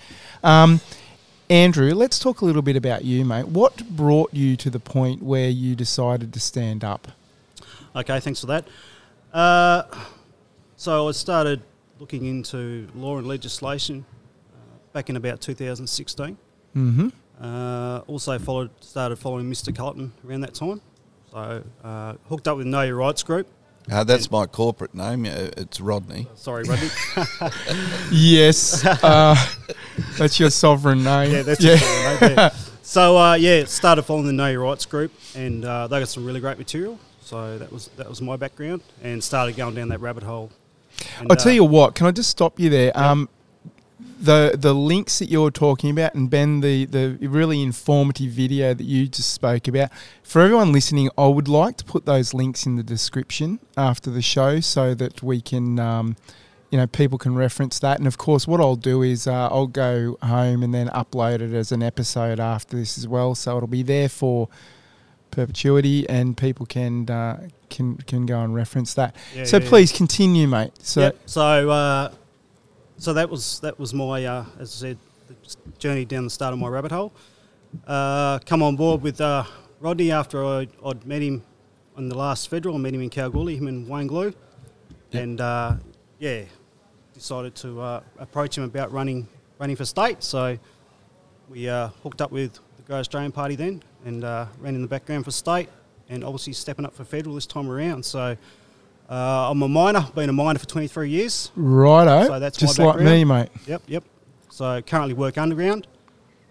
[0.43, 0.81] Um,
[1.49, 3.47] Andrew, let's talk a little bit about you, mate.
[3.47, 7.07] What brought you to the point where you decided to stand up?
[7.95, 8.67] Okay, thanks for that.
[9.33, 9.83] Uh,
[10.75, 11.61] so I started
[11.99, 14.05] looking into law and legislation
[14.53, 16.37] uh, back in about 2016.
[16.75, 17.09] Mm-hmm.
[17.41, 19.73] Uh, also followed, started following Mr.
[19.73, 20.81] Culleton around that time.
[21.31, 23.47] So uh, hooked up with Know Your Rights group.
[23.91, 25.25] Uh, that's my corporate name.
[25.25, 26.27] Uh, It's Rodney.
[26.35, 26.89] Sorry, Rodney.
[28.11, 29.35] Yes, uh,
[30.17, 31.31] that's your sovereign name.
[31.31, 31.77] yeah, that's yeah.
[31.79, 32.21] it.
[32.21, 32.51] Right there.
[32.83, 36.25] So uh, yeah, started following the Know Your Rights group, and uh, they got some
[36.25, 36.99] really great material.
[37.21, 40.51] So that was that was my background, and started going down that rabbit hole.
[41.19, 41.95] And, I'll tell uh, you what.
[41.95, 42.91] Can I just stop you there?
[42.97, 43.29] Um,
[44.19, 48.83] the the links that you're talking about, and Ben, the the really informative video that
[48.83, 49.89] you just spoke about.
[50.23, 54.21] For everyone listening, I would like to put those links in the description after the
[54.21, 55.79] show so that we can.
[55.79, 56.15] Um,
[56.71, 59.65] you know, people can reference that, and of course, what I'll do is uh, I'll
[59.65, 63.67] go home and then upload it as an episode after this as well, so it'll
[63.67, 64.49] be there for
[65.31, 69.15] perpetuity, and people can uh, can can go and reference that.
[69.35, 69.69] Yeah, so yeah, yeah.
[69.69, 70.73] please continue, mate.
[70.79, 71.17] So Yep.
[71.25, 72.11] So, uh,
[72.99, 76.53] so that was that was my, uh, as I said, the journey down the start
[76.53, 77.13] of my rabbit hole.
[77.87, 79.45] Uh, come on board with uh,
[79.79, 81.43] Rodney after I, I'd met him
[81.95, 82.75] on the last federal.
[82.75, 84.33] I met him in Kalgoorlie, him and Wayne Glew,
[85.13, 85.75] and uh,
[86.19, 86.43] yeah,
[87.13, 89.27] decided to uh, approach him about running
[89.59, 90.21] running for state.
[90.21, 90.59] So
[91.47, 94.89] we uh, hooked up with the Great Australian Party then, and uh, ran in the
[94.89, 95.69] background for state,
[96.09, 98.03] and obviously stepping up for federal this time around.
[98.03, 98.35] So.
[99.09, 101.51] Uh, I'm a miner, been a miner for 23 years.
[101.55, 103.49] righto, So that's my just like me, mate.
[103.65, 104.03] Yep, yep.
[104.49, 105.87] So currently work underground.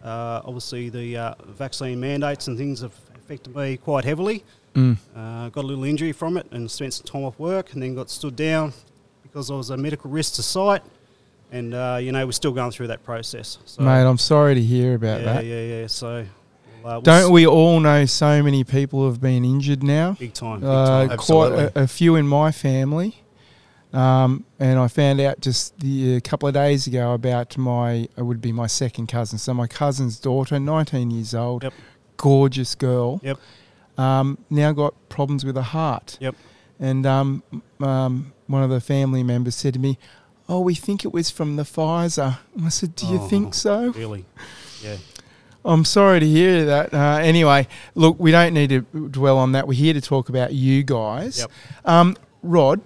[0.03, 4.45] Uh, obviously, the uh, vaccine mandates and things have affected me quite heavily.
[4.75, 4.97] Mm.
[5.15, 7.95] Uh, got a little injury from it and spent some time off work, and then
[7.95, 8.73] got stood down
[9.23, 10.83] because I was a medical risk to site.
[11.51, 13.59] And uh, you know, we're still going through that process.
[13.65, 15.45] So, Mate, I'm sorry to hear about yeah, that.
[15.47, 15.81] yeah, yeah.
[15.81, 15.87] Yeah.
[15.87, 16.27] So,
[16.89, 20.13] uh, Don't we all know so many people have been injured now?
[20.19, 20.61] Big time.
[20.61, 21.19] Big Uh, time.
[21.19, 23.23] quite a, a few in my family.
[23.93, 28.23] Um, and I found out just the, a couple of days ago about my, it
[28.23, 29.39] would be my second cousin.
[29.39, 31.73] So my cousin's daughter, 19 years old, Yep.
[32.19, 33.39] gorgeous girl, Yep.
[33.97, 36.19] um, now got problems with her heart.
[36.21, 36.35] Yep.
[36.79, 37.43] And um,
[37.81, 39.99] um, one of the family members said to me,
[40.51, 42.39] Oh, we think it was from the Pfizer.
[42.57, 43.29] And I said, Do you Oh.
[43.29, 43.93] think so?
[43.93, 44.25] Really.
[44.81, 44.97] Yeah.
[45.69, 46.95] I'm sorry to hear that.
[46.95, 49.69] Uh, anyway, look, we don't need to dwell on that.
[49.69, 51.41] We're here to talk about you guys.
[51.41, 51.51] Yep.
[51.85, 52.81] Um, Rod,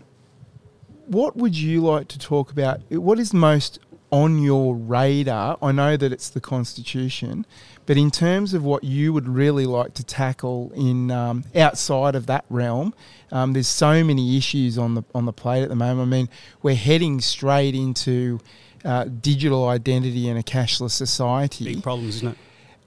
[1.07, 2.81] what would you like to talk about?
[2.90, 3.79] What is most
[4.11, 5.59] on your radar?
[5.62, 7.47] I know that it's the Constitution,
[7.87, 12.27] but in terms of what you would really like to tackle in um, outside of
[12.27, 12.95] that realm,
[13.31, 16.09] um, there's so many issues on the on the plate at the moment.
[16.09, 16.29] I mean,
[16.62, 18.40] we're heading straight into
[18.85, 21.75] uh, digital identity and a cashless society.
[21.75, 22.38] Big problems, isn't it?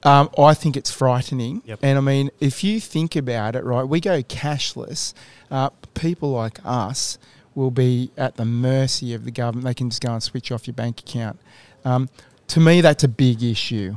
[0.05, 1.63] Um, I think it's frightening.
[1.65, 1.79] Yep.
[1.81, 5.13] And I mean, if you think about it, right, we go cashless.
[5.49, 7.17] Uh, people like us
[7.55, 9.65] will be at the mercy of the government.
[9.65, 11.39] They can just go and switch off your bank account.
[11.83, 12.09] Um,
[12.49, 13.95] to me, that's a big issue.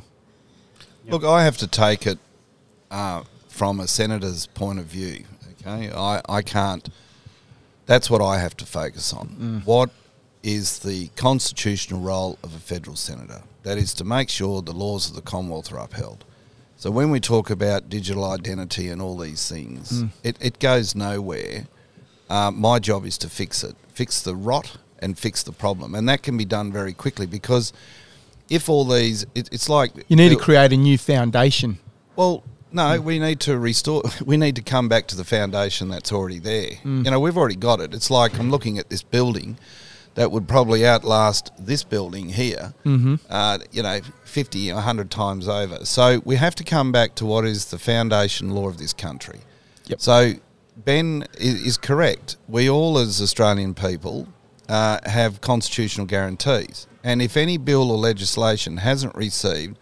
[1.05, 1.13] Yep.
[1.13, 2.19] Look, I have to take it
[2.91, 5.25] uh, from a senator's point of view.
[5.61, 6.89] Okay, I, I can't.
[7.85, 9.63] That's what I have to focus on.
[9.65, 9.91] What
[10.43, 13.43] is the constitutional role of a federal senator?
[13.69, 16.25] That is to make sure the laws of the Commonwealth are upheld.
[16.79, 20.07] So when we talk about digital identity and all these things, hmm.
[20.25, 21.67] it, it goes nowhere.
[22.31, 26.09] Uh, my job is to fix it, fix the rot and fix the problem, and
[26.09, 27.75] that can be done very quickly because
[28.49, 31.79] if all these, it, it's like You need to create a new foundation.
[32.17, 33.05] well, no, hmm.
[33.05, 34.03] we need to restore.
[34.25, 36.77] We need to come back to the foundation that's already there.
[36.77, 37.05] Hmm.
[37.05, 37.93] You know, we've already got it.
[37.93, 39.59] It's like I'm looking at this building
[40.19, 42.75] that would probably outlast this building here.
[42.85, 43.15] Mm-hmm.
[43.31, 45.85] Uh, you know, 50, 100 times over.
[45.85, 49.39] So we have to come back to what is the foundation law of this country.
[49.87, 50.01] Yep.
[50.01, 50.33] So
[50.77, 52.37] Ben is, correct.
[52.49, 54.27] We all, as Australian people,
[54.69, 56.89] uh, have constitutional guarantees.
[57.05, 59.79] And if any bill or legislation hasn't received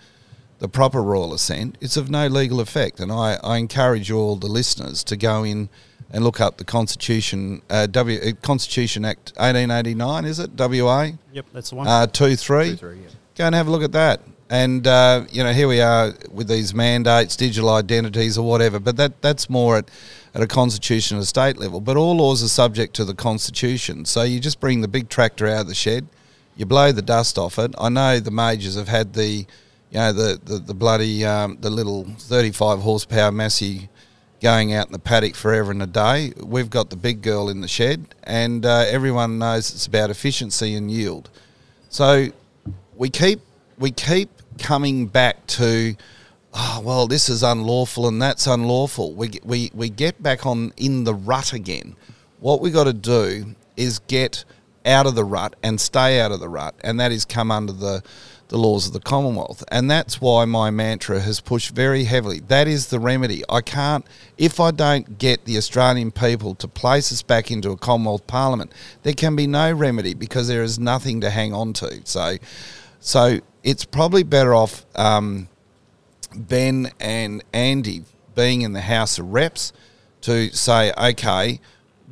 [0.58, 3.00] the proper royal assent, it's of no legal effect.
[3.00, 5.70] And I, I encourage all the listeners to go in
[6.10, 10.50] and look up the Constitution, uh, w, uh, Constitution Act 1889, is it?
[10.56, 11.10] WA?
[11.32, 11.86] Yep, that's the one.
[11.86, 12.70] Uh, 2 3.
[12.70, 13.08] Two, three, yeah.
[13.36, 14.20] Go and have a look at that.
[14.48, 18.96] And, uh, you know, here we are with these mandates, digital identities or whatever, but
[18.96, 19.90] that, that's more at,
[20.34, 21.80] at a constitutional state level.
[21.80, 24.04] But all laws are subject to the Constitution.
[24.04, 26.06] So you just bring the big tractor out of the shed,
[26.56, 27.74] you blow the dust off it.
[27.76, 29.46] I know the majors have had the,
[29.90, 33.88] you know, the, the, the bloody, um, the little 35 horsepower Massey
[34.40, 36.32] going out in the paddock forever and a day.
[36.36, 40.74] We've got the big girl in the shed, and uh, everyone knows it's about efficiency
[40.74, 41.30] and yield.
[41.88, 42.28] So
[42.96, 43.40] we keep
[43.78, 45.94] we keep coming back to
[46.54, 51.04] oh well this is unlawful and that's unlawful we we we get back on in
[51.04, 51.94] the rut again
[52.40, 54.44] what we got to do is get
[54.86, 57.72] out of the rut and stay out of the rut and that is come under
[57.72, 58.02] the
[58.48, 59.64] the laws of the commonwealth.
[59.70, 62.40] And that's why my mantra has pushed very heavily.
[62.40, 63.42] That is the remedy.
[63.48, 64.06] I can't
[64.38, 68.70] if i don't get the australian people to place us back into a commonwealth parliament
[69.02, 72.00] there can be no remedy because there is nothing to hang on to.
[72.04, 72.36] So
[73.00, 75.48] so it's probably better off um,
[76.34, 78.04] Ben and Andy
[78.34, 79.72] being in the House of Reps
[80.22, 81.60] to say, okay,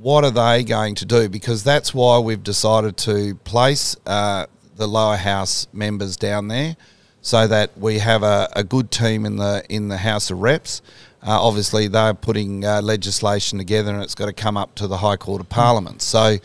[0.01, 1.29] what are they going to do?
[1.29, 6.77] Because that's why we've decided to place uh, the lower house members down there,
[7.23, 10.83] so that we have a, a good team in the in the House of Reps.
[11.23, 14.99] Uh, obviously, they're putting uh, legislation together, and it's got to come up to the
[14.99, 16.03] High Court of Parliament.
[16.03, 16.37] So,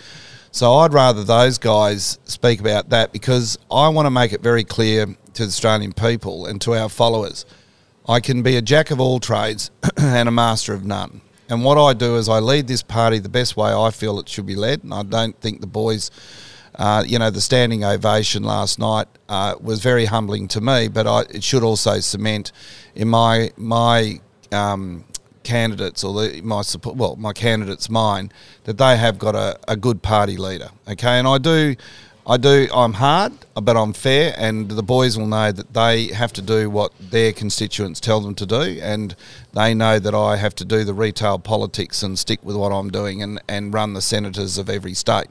[0.51, 4.63] so I'd rather those guys speak about that because I want to make it very
[4.63, 7.45] clear to the Australian people and to our followers.
[8.07, 11.21] I can be a jack of all trades and a master of none.
[11.49, 14.29] And what I do is I lead this party the best way I feel it
[14.29, 14.83] should be led.
[14.83, 16.11] And I don't think the boys,
[16.79, 20.87] uh, you know, the standing ovation last night uh, was very humbling to me.
[20.87, 22.53] But I, it should also cement
[22.95, 24.21] in my my
[24.53, 25.03] um,
[25.43, 28.31] candidates or the, my support, well, my candidates, mine,
[28.63, 30.69] that they have got a, a good party leader.
[30.87, 31.75] Okay, and I do.
[32.25, 32.67] I do.
[32.71, 36.69] I'm hard, but I'm fair, and the boys will know that they have to do
[36.69, 39.15] what their constituents tell them to do, and
[39.53, 42.91] they know that I have to do the retail politics and stick with what I'm
[42.91, 45.29] doing and, and run the senators of every state.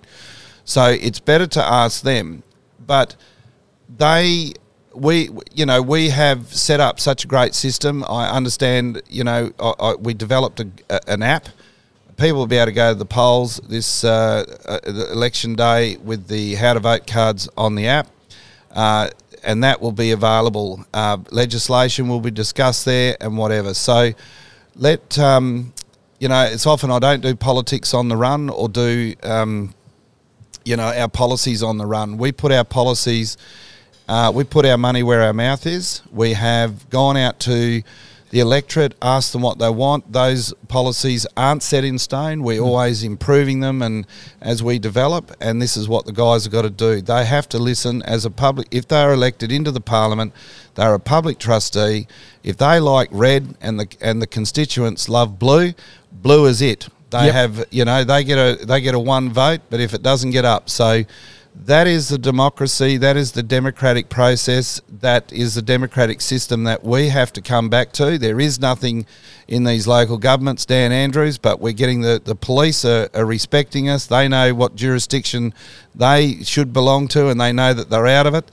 [0.69, 2.43] So it's better to ask them,
[2.87, 3.17] but
[3.89, 4.53] they
[4.95, 8.05] we you know we have set up such a great system.
[8.07, 11.49] I understand you know I, I, we developed a, a, an app.
[12.19, 16.29] People will be able to go to the polls this uh, uh, election day with
[16.29, 18.09] the how to vote cards on the app,
[18.73, 19.09] uh,
[19.43, 20.85] and that will be available.
[20.93, 23.73] Uh, legislation will be discussed there and whatever.
[23.73, 24.13] So
[24.77, 25.73] let um,
[26.21, 29.73] you know it's often I don't do politics on the run or do um,
[30.69, 32.19] you know our policies on the run.
[32.19, 33.37] We put our policies
[34.09, 36.01] uh, we put our money where our mouth is.
[36.11, 37.83] We have gone out to
[38.31, 40.13] the electorate, asked them what they want.
[40.13, 42.43] Those policies aren't set in stone.
[42.43, 44.07] We're always improving them, and
[44.41, 47.03] as we develop, and this is what the guys have got to do.
[47.03, 48.69] They have to listen as a public.
[48.71, 50.33] If they are elected into the parliament,
[50.75, 52.07] they're a public trustee.
[52.43, 55.75] If they like red and the and the constituents love blue,
[56.13, 56.89] blue is it.
[57.11, 57.35] They Yep.
[57.35, 60.31] have, you know, they get a they get a one vote, but if it doesn't
[60.31, 61.05] get up, so
[61.65, 62.97] that is the democracy.
[62.99, 64.81] That is the democratic process.
[65.01, 68.19] That is the democratic system that we have to come back to.
[68.19, 69.07] There is nothing
[69.49, 73.89] in these local governments, Dan Andrews, but we're getting the, the police are, are respecting
[73.89, 74.07] us.
[74.07, 75.53] They know what jurisdiction
[75.95, 78.51] they should belong to and they know that they're out of it.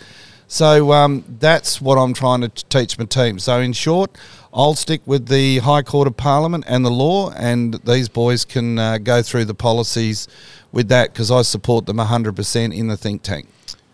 [0.47, 3.39] So um, that's what I'm trying to teach my team.
[3.39, 4.15] So, in short,
[4.55, 8.79] I'll stick with the High Court of Parliament and the law, and these boys can
[8.79, 10.29] uh, go through the policies
[10.71, 13.47] with that because I support them 100% in the think tank.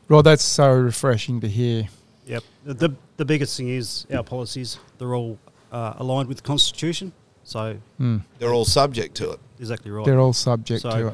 [0.08, 1.88] Rod, that's so refreshing to hear.
[2.28, 2.44] Yep.
[2.66, 5.40] The, the, the biggest thing is our policies, they're all
[5.72, 7.12] uh, aligned with the Constitution.
[7.44, 8.22] So, Mm.
[8.38, 9.40] They're all subject to it.
[9.60, 10.06] exactly right.
[10.06, 11.14] They're all subject So- to it.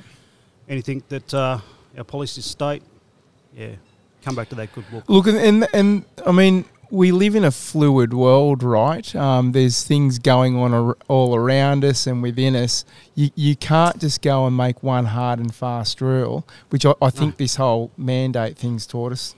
[0.68, 1.60] Anything that uh,
[1.98, 2.84] our policies state,
[3.56, 3.70] yeah,
[4.22, 5.06] come back to that good book.
[5.08, 9.16] Look, and, and and I mean, we live in a fluid world, right?
[9.16, 12.86] Um, there's things going on ar- all around us and within us.
[13.16, 17.10] You you can't just go and make one hard and fast rule, which I, I
[17.10, 19.36] think this whole mandate thing's taught us.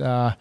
[0.00, 0.32] Uh,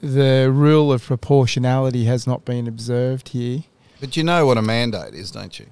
[0.00, 3.64] the rule of proportionality has not been observed here.
[4.00, 5.66] But you know what a mandate is, don't you?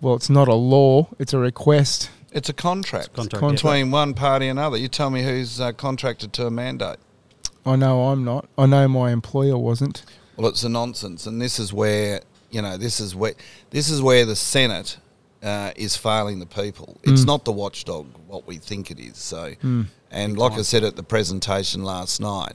[0.00, 2.10] Well, it's not a law; it's a request.
[2.32, 3.62] It's a contract, Contract, Contract.
[3.64, 4.76] between one party and another.
[4.76, 6.98] You tell me who's uh, contracted to a mandate.
[7.66, 8.48] I know I'm not.
[8.56, 10.04] I know my employer wasn't.
[10.36, 12.20] Well, it's a nonsense, and this is where
[12.50, 13.34] you know this is where
[13.70, 14.96] this is where the Senate
[15.42, 16.98] uh, is failing the people.
[17.02, 17.26] It's Mm.
[17.26, 19.16] not the watchdog what we think it is.
[19.18, 19.86] So, Mm.
[20.10, 22.54] and like I said at the presentation last night,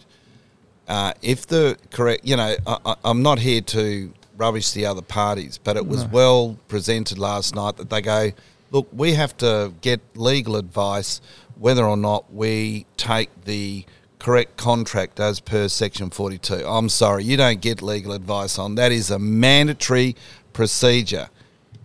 [0.87, 5.57] uh, if the correct, you know, I, I'm not here to rubbish the other parties,
[5.63, 6.09] but it was No.
[6.11, 8.31] well presented last night that they go,
[8.71, 11.21] look, we have to get legal advice
[11.57, 13.85] whether or not we take the
[14.25, 16.65] correct contract as per section 42.
[16.65, 20.15] I'm sorry, you don't get legal advice on that is a mandatory
[20.51, 21.29] procedure.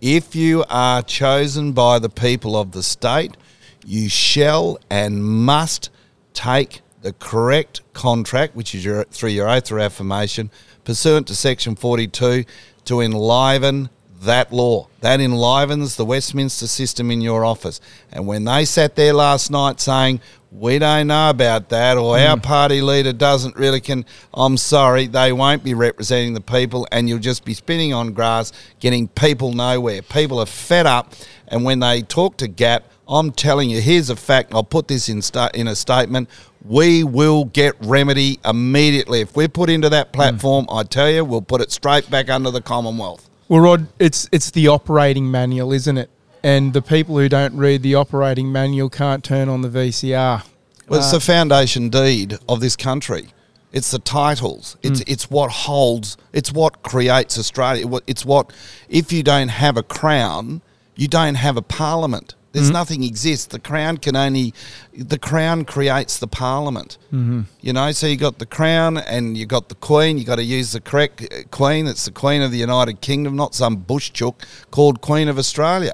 [0.01, 3.37] If you are chosen by the people of the state,
[3.85, 5.91] you shall and must
[6.33, 10.49] take the correct contract, which is your through your oath or affirmation,
[10.83, 12.45] pursuant to section 42,
[12.85, 14.87] to enliven that law.
[15.01, 17.81] That enlivens the Westminster system in your office.
[18.11, 22.35] And when they sat there last night saying, we don't know about that, or our
[22.35, 22.41] hmm.
[22.41, 27.19] party leader doesn't really can, I'm sorry, they won't be representing the people, and you'll
[27.19, 30.01] just be spinning on grass, getting people nowhere.
[30.01, 31.13] People are fed up,
[31.47, 34.53] and when they talk to Gap, I'm telling you, here's a fact.
[34.53, 36.29] I'll put this in sta- in a statement.
[36.63, 40.13] We will get remedy immediately if we're put into that hmm.
[40.13, 40.65] platform.
[40.69, 43.30] I tell you, we'll put it straight back under the Commonwealth.
[43.51, 46.09] Well, Rod, it's it's the operating manual, isn't it?
[46.41, 50.43] And the people who don't read the operating manual can't turn on the VCR.
[50.87, 53.33] Well, it's Uh, the foundation deed of this country.
[53.73, 54.77] It's the titles.
[54.81, 56.15] It's it's what holds.
[56.31, 57.85] It's what creates Australia.
[58.07, 58.53] It's what
[58.87, 60.61] if you don't have a crown,
[60.95, 62.35] you don't have a parliament.
[62.53, 63.45] There's nothing exists.
[63.45, 64.53] The crown can only,
[64.93, 66.97] the crown creates the parliament.
[67.13, 67.43] Mm-hmm.
[67.61, 70.17] You know, so you got the crown and you got the queen.
[70.17, 71.87] You got to use the correct uh, queen.
[71.87, 75.93] It's the queen of the United Kingdom, not some bush chook called Queen of Australia.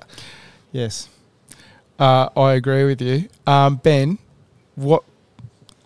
[0.72, 1.10] Yes,
[1.99, 4.18] uh, I agree with you, um, Ben.
[4.76, 5.03] What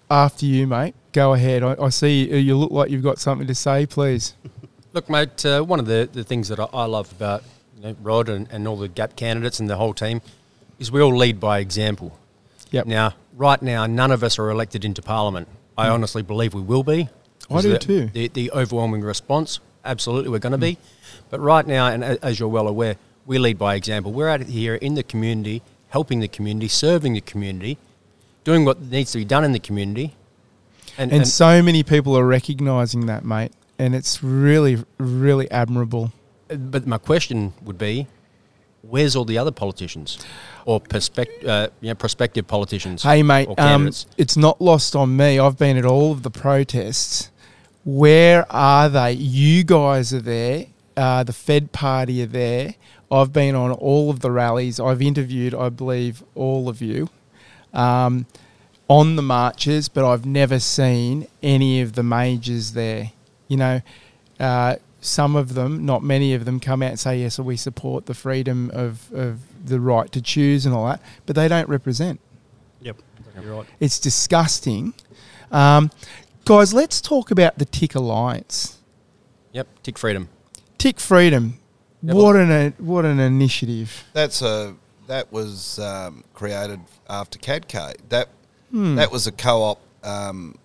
[0.09, 0.95] after you, mate?
[1.11, 1.63] Go ahead.
[1.63, 3.85] I, I see you look like you've got something to say.
[3.85, 4.35] Please.
[4.93, 7.43] Look, mate, uh, one of the, the things that I, I love about
[7.77, 10.21] you know, Rod and, and all the GAP candidates and the whole team
[10.81, 12.17] is we all lead by example.
[12.71, 12.87] Yep.
[12.87, 15.47] Now, right now, none of us are elected into Parliament.
[15.77, 15.93] I mm.
[15.93, 17.07] honestly believe we will be.
[17.49, 18.05] I do the, too.
[18.07, 20.73] The, the overwhelming response, absolutely, we're going to be.
[20.73, 20.79] Mm.
[21.29, 24.11] But right now, and as you're well aware, we lead by example.
[24.11, 27.77] We're out here in the community, helping the community, serving the community,
[28.43, 30.15] doing what needs to be done in the community.
[30.97, 36.11] And, And, and so many people are recognising that, mate, and it's really, really admirable.
[36.47, 38.07] but my question would be,
[38.81, 40.17] where's all the other politicians
[40.65, 43.03] or perspect, uh, you know, prospective politicians?
[43.03, 45.39] Hey, mate, um, it's not lost on me.
[45.39, 47.31] I've been at all of the protests.
[47.83, 49.13] Where are they?
[49.13, 50.67] You guys are there.
[50.95, 52.75] Uh, the Fed Party are there.
[53.11, 54.79] I've been on all of the rallies.
[54.79, 57.09] I've interviewed, I believe, all of you
[57.73, 58.25] um,
[58.87, 63.11] on the marches, but I've never seen any of the majors there.
[63.47, 63.81] You know,
[64.39, 68.05] uh, some of them, not many of them, come out and say, yes, we support
[68.05, 72.19] the freedom of, of the right to choose and all that, but they don't represent.
[72.81, 72.97] Yep,
[73.43, 73.65] you're right.
[73.79, 74.93] It's disgusting.
[75.51, 75.89] Um,
[76.45, 78.77] guys, let's talk about the Tick Alliance.
[79.53, 80.29] Yep, tick freedom.
[80.77, 81.59] Tick Freedom.
[82.01, 84.05] Yeah, what an what an initiative.
[84.13, 84.75] That's a
[85.07, 86.79] that was um, created
[87.09, 87.95] after CADCO.
[88.09, 88.29] That
[88.71, 88.95] Hmm.
[88.95, 90.55] that was a co-op um,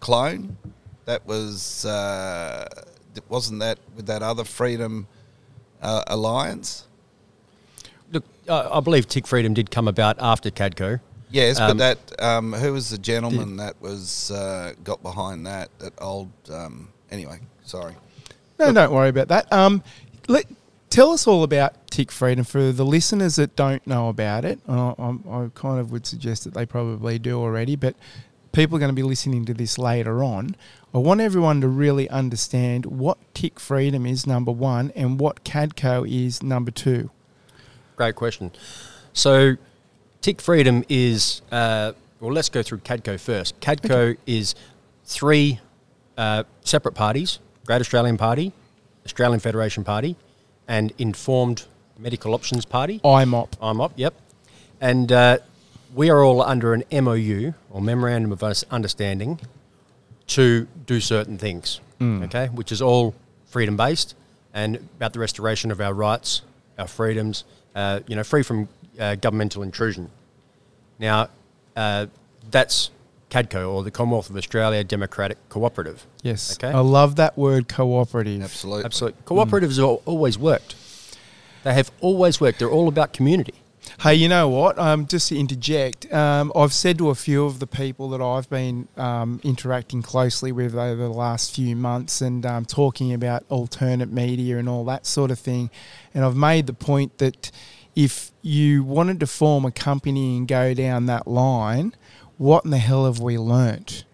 [0.00, 0.56] clone.
[1.04, 2.86] That was uh, th-
[3.28, 5.06] wasn't that with that other Freedom
[5.82, 6.86] uh, Alliance?
[8.12, 11.00] Look, I I believe tick freedom did come about after CADCO.
[11.30, 15.76] Yes, Um, but that um, who was the gentleman that was uh, got behind that?
[15.80, 16.30] That old.
[16.50, 17.94] Um, anyway, sorry.
[18.58, 19.52] No, don't worry about that.
[19.52, 19.82] Um,
[20.28, 20.46] let
[20.88, 24.60] tell us all about Tick Freedom for the listeners that don't know about it.
[24.68, 27.96] I, I, I kind of would suggest that they probably do already, but
[28.52, 30.56] people are going to be listening to this later on.
[30.94, 36.08] I want everyone to really understand what Tick Freedom is, number one, and what CADCO
[36.08, 37.10] is, number two.
[37.96, 38.52] Great question.
[39.12, 39.56] So,
[40.20, 43.58] tick freedom is, uh, well, let's go through CADCO first.
[43.60, 44.54] CADCO is
[45.04, 45.60] three
[46.18, 48.52] uh, separate parties Great Australian Party,
[49.04, 50.14] Australian Federation Party,
[50.68, 51.66] and Informed
[51.98, 53.00] Medical Options Party.
[53.04, 53.48] IMOP.
[53.60, 54.14] I'm up, yep.
[54.80, 55.38] And uh,
[55.94, 59.40] we are all under an MOU, or Memorandum of Understanding,
[60.28, 63.14] to do certain things, okay, which is all
[63.46, 64.14] freedom based
[64.52, 66.42] and about the restoration of our rights,
[66.78, 68.68] our freedoms, uh, you know, free from
[68.98, 70.10] uh, governmental intrusion.
[70.98, 71.28] Now,
[71.76, 72.06] uh,
[72.50, 72.90] that's
[73.30, 76.06] CADCO, or the Commonwealth of Australia Democratic Cooperative.
[76.22, 76.56] Yes.
[76.56, 76.74] Okay.
[76.74, 78.42] I love that word cooperative.
[78.42, 78.84] Absolutely.
[78.84, 79.20] Absolutely.
[79.24, 80.74] Cooperatives have always worked.
[81.64, 82.58] They have always worked.
[82.60, 83.54] They're all about community.
[84.00, 84.78] Hey, you know what?
[84.78, 88.48] Um, just to interject, um, I've said to a few of the people that I've
[88.50, 94.12] been um, interacting closely with over the last few months and um, talking about alternate
[94.12, 95.70] media and all that sort of thing,
[96.12, 97.50] and I've made the point that
[97.94, 101.94] if you wanted to form a company and go down that line,
[102.36, 104.04] what in the hell have we learnt?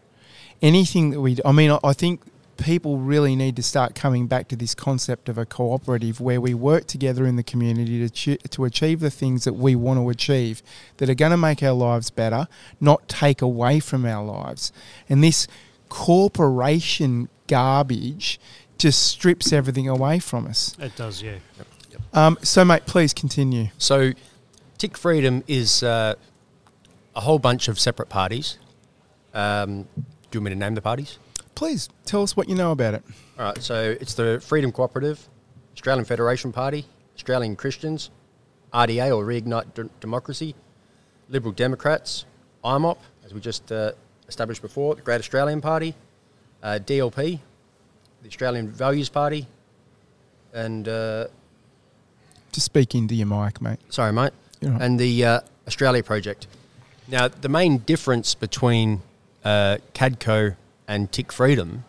[0.64, 2.20] anything that we, I mean, I- I think
[2.62, 6.54] people really need to start coming back to this concept of a cooperative where we
[6.54, 10.08] work together in the community to, ch- to achieve the things that we want to
[10.08, 10.62] achieve
[10.98, 12.46] that are going to make our lives better,
[12.80, 14.72] not take away from our lives.
[15.08, 15.48] And this
[15.88, 18.40] corporation garbage
[18.78, 20.76] just strips everything away from us.
[20.78, 21.38] It does, yeah.
[22.12, 23.68] Um, so, mate, please continue.
[23.78, 24.12] So,
[24.78, 26.14] Tick Freedom is uh,
[27.14, 28.58] a whole bunch of separate parties.
[29.34, 30.02] Um, do
[30.32, 31.18] you want me to name the parties?
[31.62, 33.04] Please tell us what you know about it.
[33.38, 35.28] All right, so it's the Freedom Cooperative,
[35.74, 36.84] Australian Federation Party,
[37.14, 38.10] Australian Christians,
[38.74, 40.56] RDA or Reignite D- Democracy,
[41.28, 42.24] Liberal Democrats,
[42.64, 43.92] IMOP, as we just uh,
[44.26, 45.94] established before, the Great Australian Party,
[46.64, 47.38] uh, DLP,
[48.22, 49.46] the Australian Values Party,
[50.52, 51.28] and uh,
[52.50, 53.78] Just speak into your mic, mate.
[53.88, 54.32] sorry, mate,
[54.62, 54.82] right.
[54.82, 56.48] and the uh, Australia Project.
[57.06, 59.00] Now, the main difference between
[59.44, 60.56] uh, CADCO
[60.92, 61.84] and Tick Freedom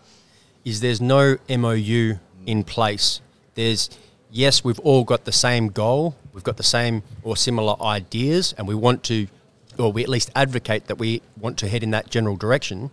[0.64, 3.20] is there's no MOU in place.
[3.56, 3.90] There's
[4.32, 8.66] yes, we've all got the same goal, we've got the same or similar ideas, and
[8.66, 9.28] we want to,
[9.78, 12.92] or we at least advocate that we want to head in that general direction.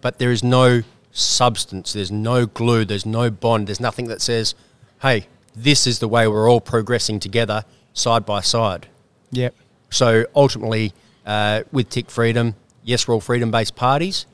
[0.00, 0.82] But there is no
[1.12, 4.56] substance, there's no glue, there's no bond, there's nothing that says,
[5.02, 8.88] "Hey, this is the way we're all progressing together, side by side."
[9.30, 9.54] Yep.
[9.90, 10.92] So ultimately,
[11.24, 14.26] uh, with Tick Freedom, yes, we're all freedom based parties,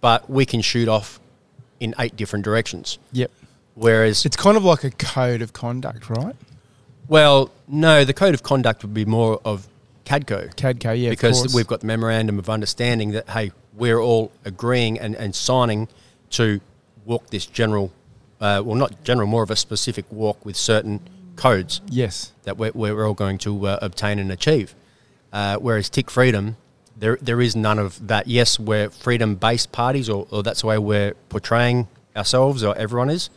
[0.00, 1.20] but we can shoot off
[1.80, 2.98] in eight different directions.
[3.12, 3.30] Yep.
[3.74, 6.34] Whereas, It's kind of like a code of conduct, right?
[7.08, 9.68] well, no, the code of conduct would be more of
[10.06, 10.54] CADCO.
[10.56, 11.10] CADCO, yeah.
[11.10, 15.88] because we've got the memorandum of understanding that hey, we're all agreeing and, and signing
[16.30, 16.60] to
[17.04, 17.92] walk this general,
[18.40, 21.00] uh, well, not general, more of a specific walk with certain
[21.36, 22.32] codes Yes.
[22.44, 24.74] that we're, we're all going to uh, obtain and achieve.
[25.32, 26.56] Uh, whereas Tick Freedom,
[26.98, 28.26] there there is none of that.
[28.26, 33.10] Yes, we're freedom based parties, or, or that's the way we're portraying ourselves, or everyone
[33.10, 33.30] is.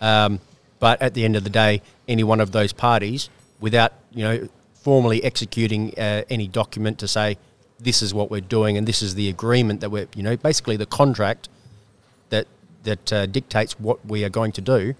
[0.00, 0.40] Um,
[0.78, 3.28] but at the end of the day, any one of those parties,
[3.60, 7.38] without you know formally executing uh, any document to say
[7.78, 10.76] this is what we're doing and this is the agreement that we're you know basically
[10.76, 11.48] the contract
[12.30, 12.46] that
[12.82, 14.94] that uh, dictates what we are going to do.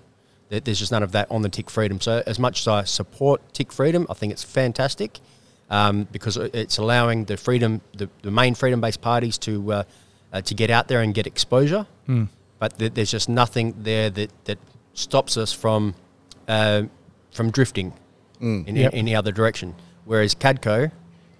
[0.48, 1.98] There's just none of that on the Tick Freedom.
[1.98, 5.18] So as much as I support Tick Freedom, I think it's fantastic
[5.72, 9.82] um, because it's allowing the freedom, the, the main freedom-based parties to uh,
[10.32, 11.86] uh, to get out there and get exposure.
[12.06, 12.24] Hmm.
[12.60, 14.58] But th- there's just nothing there that, that
[14.94, 15.94] stops us from
[16.48, 16.82] uh,
[17.32, 17.92] from drifting
[18.40, 18.92] in Yep.
[18.92, 19.74] a- any other direction.
[20.04, 20.90] Whereas Cadco,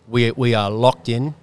[0.09, 1.35] we we are locked in,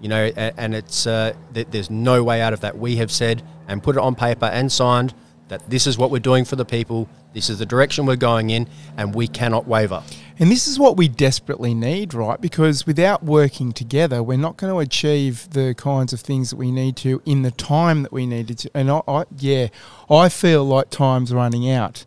[0.00, 2.76] you know, and, and it's uh, th- there's no way out of that.
[2.78, 5.14] We have said and put it on paper and signed
[5.48, 7.08] that this is what we're doing for the people.
[7.34, 10.02] This is the direction we're going in, and we cannot waver.
[10.38, 12.40] And this is what we desperately need, right?
[12.40, 16.70] Because without working together, we're not going to achieve the kinds of things that we
[16.70, 18.70] need to in the time that we needed to.
[18.72, 19.68] And I, I yeah,
[20.08, 22.04] I feel like time's running out.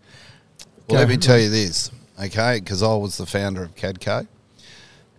[0.88, 0.96] Well, Go.
[0.96, 2.60] let me tell you this, okay?
[2.60, 4.28] Because I was the founder of CADCO,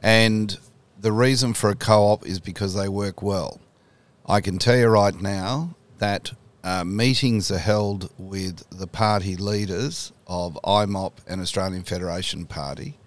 [0.03, 0.59] and
[0.99, 3.61] the reason for a co-op is because they work well.
[4.27, 6.33] I can tell you right now that
[6.65, 12.99] uh, meetings are held with the party leaders of IMOP and Australian Federation Party,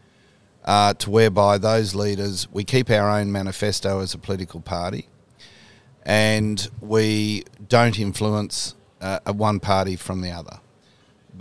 [0.65, 5.07] uh, to whereby those leaders we keep our own manifesto as a political party,
[6.03, 10.59] and we don't influence uh, one party from the other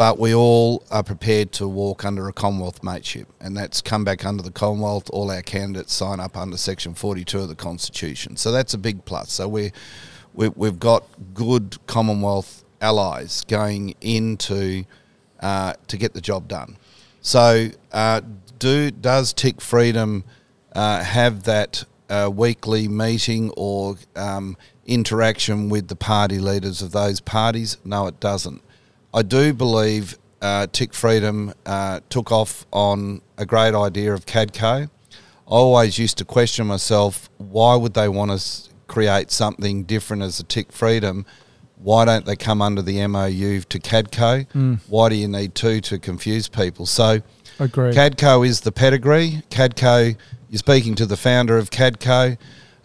[0.00, 4.24] but we all are prepared to walk under a Commonwealth mateship, and that's come back
[4.24, 5.10] under the Commonwealth.
[5.10, 9.04] All our candidates sign up under Section 42 of the Constitution, so that's a big
[9.04, 9.32] plus.
[9.32, 9.72] So we,
[10.34, 11.04] we we've got
[11.34, 14.84] good Commonwealth allies going into
[15.40, 16.76] uh, to get the job done.
[17.20, 18.22] So uh,
[18.58, 20.24] do does Tick Freedom
[20.74, 24.56] uh, have that uh, weekly meeting or um,
[24.86, 27.76] interaction with the party leaders of those parties?
[27.84, 28.62] No, it doesn't.
[29.12, 34.88] I do believe uh, Tick Freedom uh, took off on a great idea of CADCO.
[34.88, 40.40] I always used to question myself why would they want to create something different as
[40.40, 41.24] a Tick Freedom?
[41.76, 44.80] Why don't they come under the MOU to CADCO?
[44.88, 46.84] Why do you need two to confuse people?
[46.86, 47.22] So,
[47.60, 47.94] Agreed.
[47.94, 49.42] CADCO is the pedigree.
[49.50, 50.16] CADCO,
[50.50, 52.36] you're speaking to the founder of CADCO.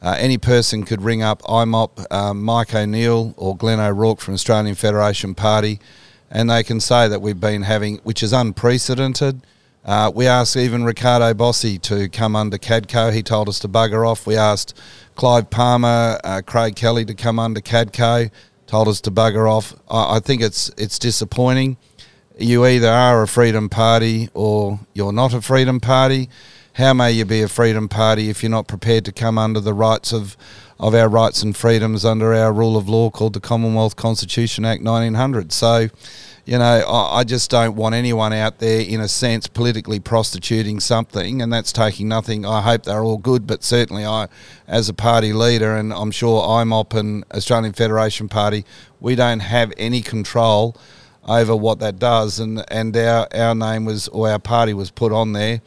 [0.02, 4.76] Uh, any person could ring up IMOP, um, Mike O'Neill or Glenn O'Rourke from Australian
[4.76, 5.80] Federation Party,
[6.30, 9.42] and they can say that we've been having, which is unprecedented.
[9.86, 13.14] Uh, we asked even Riccardo Bosi to come under CADCO.
[13.14, 14.26] He told us to bugger off.
[14.26, 14.76] We asked
[15.16, 18.32] Clive Palmer, uh, Craig Kelly to come under CADCO.
[18.66, 19.76] Told us to bugger off.
[19.88, 21.78] I, I think it's it's disappointing
[22.38, 26.30] you either are a freedom party or you're not a freedom party.
[26.74, 29.74] How may you be a freedom party if you're not prepared to come under the
[29.74, 30.36] rights of,
[30.78, 34.84] of our rights and freedoms under our rule of law called the Commonwealth Constitution Act
[34.84, 35.54] 1900?
[35.54, 35.88] So,
[36.46, 40.80] you know, I, I just don't want anyone out there, in a sense, politically prostituting
[40.80, 42.46] something, and that's taking nothing.
[42.46, 44.28] I hope they're all good, but certainly I,
[44.68, 48.64] as a party leader, and I'm sure IMOP and Australian Federation Party,
[49.00, 50.78] we don't have any control
[51.28, 55.12] over what that does, and and our our name was or our party was put
[55.12, 55.62] on there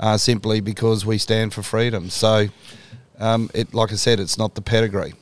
[0.00, 2.08] uh, simply because we stand for freedom.
[2.08, 2.46] So,
[3.18, 5.12] um, it like I said, it's not the pedigree.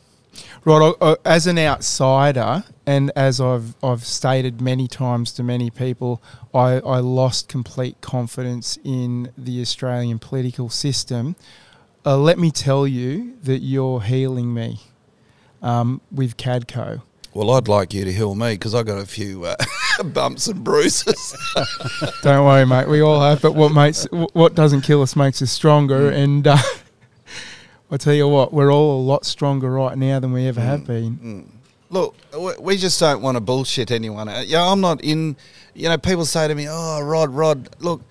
[0.64, 5.70] Right, I- I- as an outsider, and as I've I've stated many times to many
[5.70, 6.20] people,
[6.53, 11.36] I, I lost complete confidence in the Australian political system.
[12.05, 14.80] Uh, let me tell you that you're healing me
[15.62, 17.03] um, with CADCO.
[17.32, 19.55] Well, I'd like you to heal me because I got a few uh,
[20.07, 21.36] bumps and bruises.
[22.24, 22.88] Don't worry, mate.
[22.88, 26.11] We all have, but what makes what doesn't kill us makes us stronger.
[26.11, 26.59] And uh,
[27.93, 30.88] I tell you what, we're all a lot stronger right now than we ever have
[30.88, 31.59] been.
[31.91, 32.14] Look,
[32.61, 34.28] we- just don't want to bullshit anyone.
[34.28, 35.36] Uh, yeah, I'm not in.
[35.74, 38.03] You know, people say to me, "Oh, Rod, Rod, look."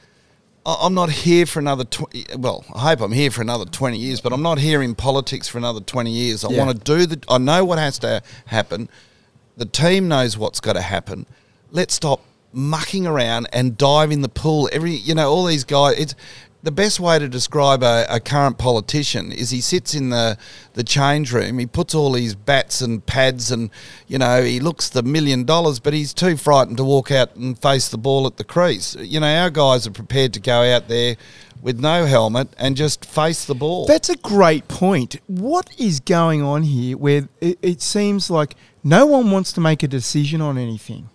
[0.66, 2.26] I'm not here for another twenty.
[2.38, 5.48] Well, I hope I'm here for another twenty years, but I'm not here in politics
[5.48, 6.44] for another twenty years.
[6.44, 6.64] I Yeah.
[6.66, 7.20] want to do the.
[7.28, 8.88] I know what has to happen.
[9.58, 11.26] The team knows what's got to happen.
[11.72, 12.22] Let's stop
[12.54, 14.70] mucking around and dive in the pool.
[14.72, 15.98] Every, you know, all these guys.
[15.98, 16.16] It's
[16.62, 20.38] the best way to describe a, a current politician is he sits in the,
[20.74, 23.70] the change room, he puts all his bats and pads and,
[24.08, 27.60] you know, he looks the million dollars, but he's too frightened to walk out and
[27.62, 28.96] face the ball at the crease.
[28.96, 31.16] You know, our guys are prepared to go out there
[31.62, 33.86] with no helmet and just face the ball.
[33.86, 35.18] That's a great point.
[35.28, 39.84] What is going on here where it, it seems like no one wants to make
[39.84, 41.10] a decision on anything?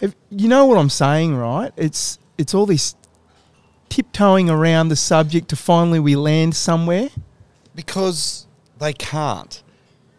[0.00, 1.72] If, you know what I'm saying, right?
[1.76, 2.94] It's it's all this
[3.88, 7.08] tiptoeing around the subject to finally we land somewhere.
[7.74, 8.46] because
[8.78, 9.62] they can't.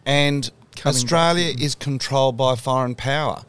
[0.06, 3.42] And Coming Australia is controlled by foreign power.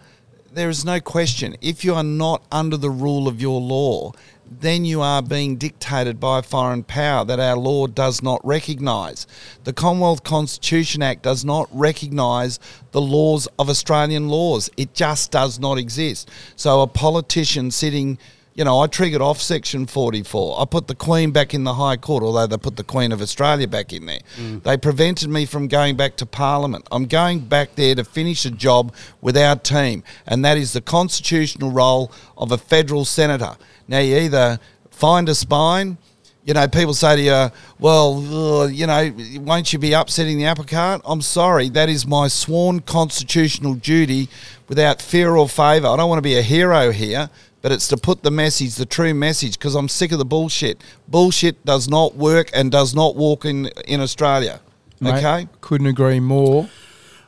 [0.52, 1.56] There is no question.
[1.62, 4.14] If you are not under the rule of your law,
[4.50, 9.28] then you are being dictated by a foreign power that our law does not recognise.
[9.64, 12.60] The Commonwealth Constitution Act does not recognise
[12.92, 14.72] the laws of Australian laws.
[14.76, 16.32] It just does not exist.
[16.56, 18.18] So a politician sitting
[18.60, 20.62] you know, I triggered off Section 44.
[20.62, 23.22] I put the Queen back in the High Court, although they put the Queen of
[23.22, 24.20] Australia back in there.
[24.36, 24.64] Mm.
[24.64, 26.86] They prevented me from going back to Parliament.
[26.92, 30.82] I'm going back there to finish a job with our team, and that is the
[30.82, 33.56] constitutional role of a federal senator.
[33.88, 34.60] Now, you either
[34.92, 35.98] find a spine.
[36.44, 40.66] You know, people say to you, well, you know, won't you be upsetting the apple
[40.66, 41.02] cart?
[41.06, 44.28] I'm sorry, that is my sworn constitutional duty
[44.68, 45.88] without fear or favour.
[45.88, 47.30] I don't want to be a hero here,
[47.62, 50.82] but it's to put the message, the true message, because I'm sick of the bullshit.
[51.08, 54.62] Bullshit does not work and does not walk in, in Australia.
[55.02, 55.48] Mate, Okay?
[55.62, 56.70] couldn't agree more.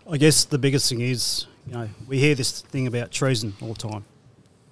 [0.10, 3.74] I guess the biggest thing is, you know, we hear this thing about treason all
[3.74, 4.06] the time.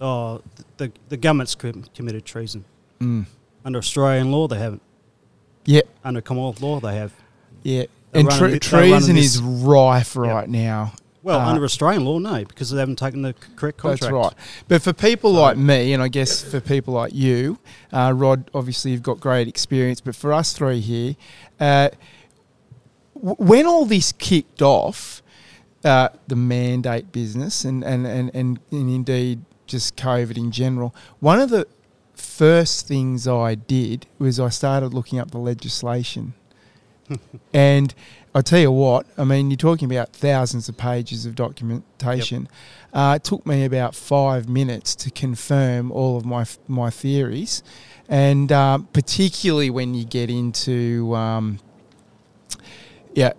[0.01, 0.41] Oh,
[0.77, 2.63] the the government's committed treason.
[3.01, 3.25] Mm.
[3.65, 4.81] Under Australian law, they haven't.
[5.65, 7.13] Yeah, Under Commonwealth law, they have.
[7.63, 7.83] yeah.
[8.11, 10.93] They're and tre- running treason is rife right now.
[11.29, 14.01] Well, Uh, under Australian law, no, because they haven't taken the correct contract.
[14.01, 14.33] That's right.
[14.67, 17.59] But for people like me, and I guess for people like you,
[17.93, 21.15] uh, Rod, obviously you've got great experience, but for us three here,
[21.59, 21.89] uh,
[23.15, 25.21] w- when all this kicked off,
[25.83, 31.39] uh, the mandate business and, and, and, and, and indeed just COVID in general, one
[31.39, 31.67] of the
[32.15, 36.33] first things I did was I started looking up the legislation.
[37.53, 37.93] and
[38.33, 42.47] I tell you what, I mean, you're talking about thousands of pages of documentation.
[42.93, 47.63] Uh, it took me about five minutes to confirm all of my my theories,
[48.07, 51.59] and um, particularly when you get into um,
[53.13, 53.33] yeah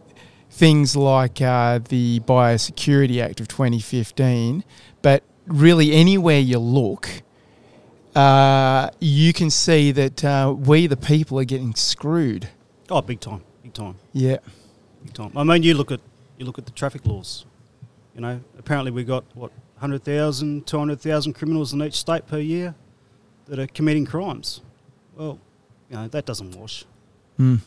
[0.50, 4.62] things like uh, the Biosecurity Act of 2015,
[5.00, 7.08] but really anywhere you look.
[8.14, 12.48] Uh, you can see that uh, we, the people, are getting screwed.
[12.90, 14.38] Oh, big time, big time, Yeah,
[15.04, 15.32] big time.
[15.36, 16.00] I mean, you look at
[16.38, 17.44] you look at the traffic laws.
[18.14, 22.74] You know, apparently we got what 100,000, 200,000 criminals in each state per year
[23.46, 24.60] that are committing crimes.
[25.16, 25.38] Well,
[25.88, 26.84] you know that doesn't wash.
[27.38, 27.60] Mm.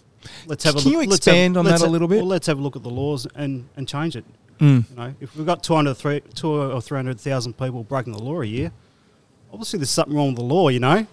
[0.45, 1.03] Let's have a Can look.
[1.03, 2.17] you let's have- expand on that a little bit?
[2.17, 4.25] Well, let's have a look at the laws and, and change it.
[4.59, 4.89] Mm.
[4.89, 8.45] You know, if we've got 200, three, two or 300,000 people breaking the law a
[8.45, 8.71] year,
[9.51, 11.05] obviously there's something wrong with the law, you know?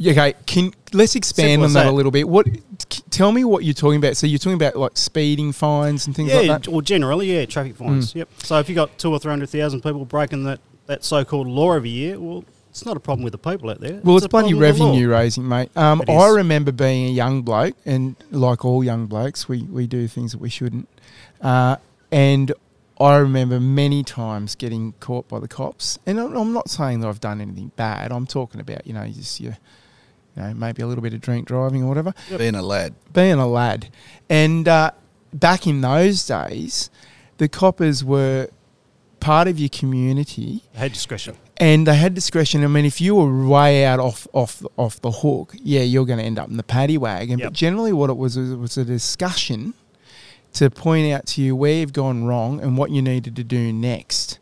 [0.00, 2.28] Okay, can let's expand Simple on as that, a little bit.
[2.28, 2.46] What?
[2.90, 4.16] c- Tell me what you're talking about.
[4.16, 6.68] So you're talking about like speeding fines and things yeah, like that.
[6.68, 8.12] or generally, yeah, traffic fines.
[8.12, 8.16] Mm.
[8.16, 8.28] Yep.
[8.44, 12.18] So if you got two or 300,000 people breaking that, that so-called law every year,
[12.20, 14.00] well, it's not a problem with the people out there.
[14.04, 14.88] Well, it's a bloody problem with the law.
[14.90, 15.76] revenue raising, mate.
[15.76, 16.36] Um, It I is.
[16.36, 20.38] remember being a young bloke, and like all young blokes, we, we do things that
[20.40, 20.88] we shouldn't.
[21.40, 21.76] Uh,
[22.12, 22.52] and
[23.00, 25.98] I remember many times getting caught by the cops.
[26.06, 28.12] And I'm I'm not saying that I've done anything bad.
[28.12, 29.56] I'm talking about, you know, just your,
[30.38, 32.14] you know, maybe a little bit of drink driving or whatever.
[32.36, 32.94] Being a lad.
[33.12, 33.88] being a lad.
[34.28, 34.92] And uh,
[35.32, 36.90] back in those days,
[37.38, 38.48] the coppers were
[39.20, 41.36] part of your community They had discretion.
[41.56, 42.62] and they had discretion.
[42.62, 46.18] I mean, if you were way out off off off the hook, yeah, you're going
[46.20, 47.38] to end up in the paddy wagon.
[47.40, 47.46] Yep.
[47.48, 49.74] But generally, what it was was, was a discussion
[50.54, 53.72] to point out to you where you've gone wrong and what you needed to do
[53.72, 54.38] next.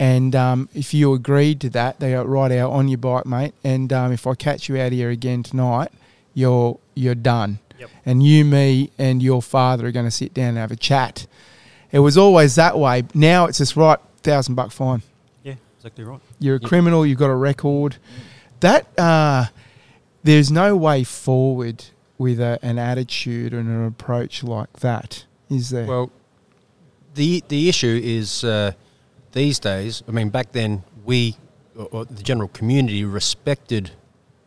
[0.00, 3.52] And um, if you agreed to that, they go right out on your bike, mate.
[3.62, 5.92] And um, if I catch you out here again tonight,
[6.34, 7.58] you're you're done.
[7.78, 7.90] Yep.
[8.06, 11.26] And you, me, and your father are going to sit down and have a chat.
[11.92, 13.04] It was always that way.
[13.14, 15.02] Now it's just right, thousand buck fine
[15.42, 16.20] Yeah, exactly right.
[16.38, 16.68] you're a Yep.
[16.68, 17.96] criminal, you've got a record.
[18.60, 19.46] That uh,
[20.24, 21.84] there's no way forward
[22.16, 25.86] with a, an attitude and an approach like that, is there?
[25.86, 26.10] Well,
[27.14, 28.72] the the issue is uh,
[29.32, 30.02] these days.
[30.08, 31.36] I mean, back then we,
[31.76, 33.92] or, or the general community, respected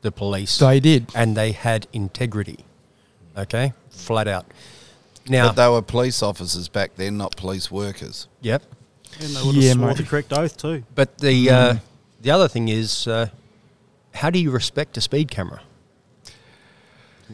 [0.01, 1.07] the police they did.
[1.15, 2.65] and they had integrity.
[3.38, 4.45] Okay, flat out.
[5.29, 8.27] Now, But they were police officers back then, not police workers.
[8.41, 8.61] yep.
[9.19, 9.97] And they would have Yeah, swore mate.
[9.97, 10.84] the correct oath too.
[10.95, 11.79] But the uh, Mm.
[12.21, 13.27] the other thing is, uh,
[14.13, 15.61] how do you respect a speed camera?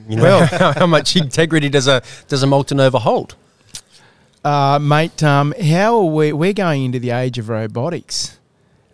[0.08, 3.36] You know, Well- how, how much integrity does a does a Multanova hold?
[4.44, 6.34] Uh, mate, um, how are we?
[6.34, 8.40] We're going into the age of robotics.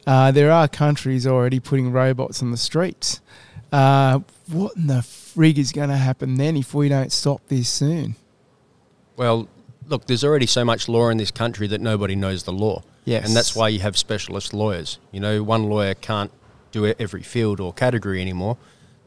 [0.08, 3.22] Uh, there are countries already putting robots on the streets.
[3.72, 7.70] Uh, what in the frig is going to happen then if we don't stop this
[7.70, 8.16] soon?
[9.18, 9.48] Well,
[9.88, 12.84] look, there's already so much law in this country that nobody knows the law.
[13.06, 13.28] Yes.
[13.28, 15.00] And that's why you have specialist lawyers.
[15.12, 16.32] You know, one lawyer can't
[16.72, 18.58] do every field or category anymore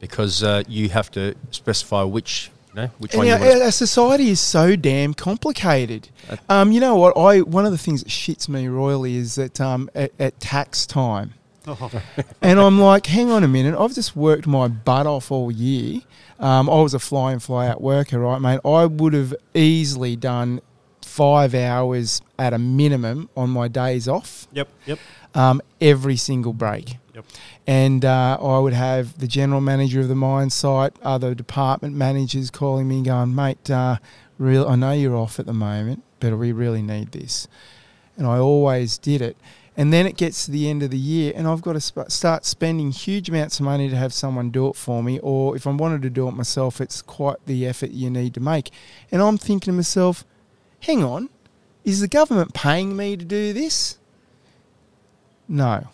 [0.01, 4.41] because uh, you have to specify which, know, which And one our, our society is
[4.41, 6.09] so damn complicated.
[6.49, 7.17] Um, you know what?
[7.17, 10.87] I one of the things that shits me royally is that um, at, at tax
[10.87, 11.35] time,
[12.43, 16.01] and I'm like, hang on a minute, I've just worked my butt off all year.
[16.39, 18.61] Um, I was a fly in, fly out worker, right, mate?
[18.65, 20.61] I would have easily done
[21.03, 24.99] five hours at a minimum on my days off, yep, yep,
[25.35, 26.97] um, every single break.
[27.15, 27.25] yep.
[27.69, 32.51] And uh, I would have the general manager of the mine site, other department managers
[32.51, 33.99] calling me and going, mate, uh,
[34.39, 37.47] real, I know you're off at the moment, but we really need this.
[38.17, 39.37] And I always did it.
[39.77, 42.09] And then it gets to the end of the year, and I've got to sp-
[42.09, 45.19] start spending huge amounts of money to have someone do it for me.
[45.19, 48.41] Or if I wanted to do it myself, it's quite the effort you need to
[48.41, 48.71] make.
[49.13, 50.25] And I'm thinking to myself,
[50.81, 51.29] hang on,
[51.85, 53.99] is the government paying me to do this?
[55.47, 55.89] No.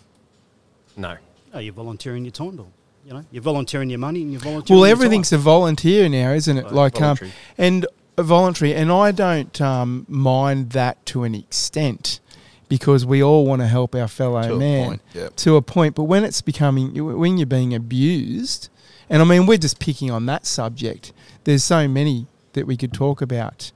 [0.97, 1.17] no.
[1.55, 2.73] No, you're volunteering your time, Bill.
[3.07, 4.81] You know, you're volunteering your money and you're volunteering.
[4.81, 5.39] Well, your everything's time.
[5.39, 6.65] a volunteer now, isn't it?
[6.65, 7.19] Right, like, um,
[7.57, 7.87] and
[8.17, 12.21] a voluntary, and I don't um, mind that to an extent
[12.69, 15.37] because we all want to help our fellow To a man point, yep.
[15.37, 15.95] to a point.
[15.95, 18.69] But when it's becoming, when you're being abused,
[19.09, 21.13] and I mean, we're just picking on that subject.
[21.45, 23.71] There's so many that we could talk about.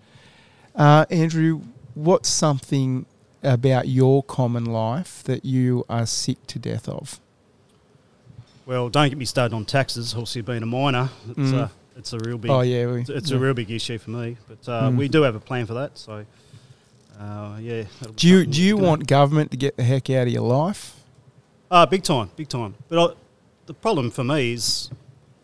[0.74, 1.62] Uh, Andrew,
[1.94, 3.06] what's something
[3.42, 7.20] about your common life that you are sick to death of?
[8.68, 10.12] Well, don't get me started on taxes.
[10.12, 11.54] Obviously, being a miner, it's, Mm.
[11.54, 12.50] uh, it's a real big.
[12.50, 13.36] oh yeah, we, it's, yeah.
[13.38, 14.36] a real big issue for me.
[14.46, 14.96] But uh, Mm.
[14.98, 15.96] we do have a plan for that.
[15.96, 16.26] So,
[17.18, 17.84] uh, yeah.
[18.16, 20.96] Do you do you want government to get the heck out of your life?
[21.70, 22.74] Ah, big time, big time.
[22.90, 23.14] But I,
[23.64, 24.90] the problem for me is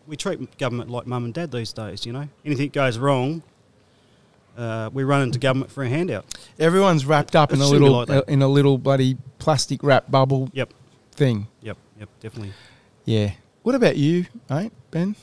[0.05, 2.05] we treat government like mum and dad these days.
[2.05, 3.41] You know, anything goes wrong,
[4.55, 6.25] uh, we run into government for a handout.
[6.59, 10.49] Everyone's wrapped up It in a little like in a little bloody plastic wrap bubble
[10.53, 10.71] Yep,
[11.13, 11.47] thing.
[11.63, 12.53] yep, yep, definitely.
[13.05, 13.31] Yeah.
[13.63, 15.15] What about you, mate, Ben?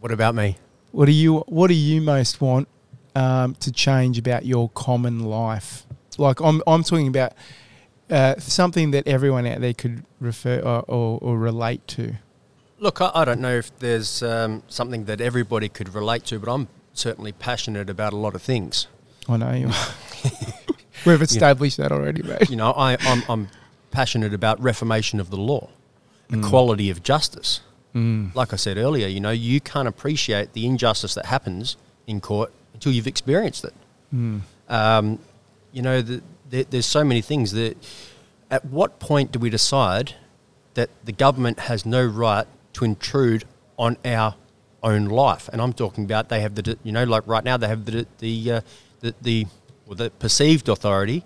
[0.00, 0.56] What about me?
[0.92, 2.68] What do you What do you most want
[3.14, 5.84] um, to change about your common life?
[6.18, 7.32] Like I'm I'm talking about
[8.10, 12.14] uh, something that everyone out there could refer or, or, or relate to.
[12.78, 16.52] Look, I, I don't know if there's um, something that everybody could relate to, but
[16.52, 18.86] I'm certainly passionate about a lot of things.
[19.28, 19.68] I know you.
[19.68, 20.30] are.
[21.06, 22.48] We've established that already, mate.
[22.48, 23.48] You know, I, I'm, I'm
[23.90, 25.70] passionate about reformation of the law,
[26.28, 26.44] Mm.
[26.44, 27.60] equality of justice.
[27.94, 28.34] Mm.
[28.34, 32.52] Like I said earlier, you know, you can't appreciate the injustice that happens in court
[32.74, 33.74] until you've experienced it.
[34.14, 34.40] Mm.
[34.68, 35.18] Um,
[35.72, 37.76] you know, the, there, there's so many things that.
[38.48, 40.14] At what point do we decide
[40.74, 43.44] that the government has no right to intrude
[43.76, 44.36] on our
[44.84, 45.48] own life?
[45.52, 48.06] And I'm talking about they have the, you know, like right now they have the
[48.18, 48.60] the uh,
[49.00, 49.46] the, the,
[49.84, 51.24] well, the perceived authority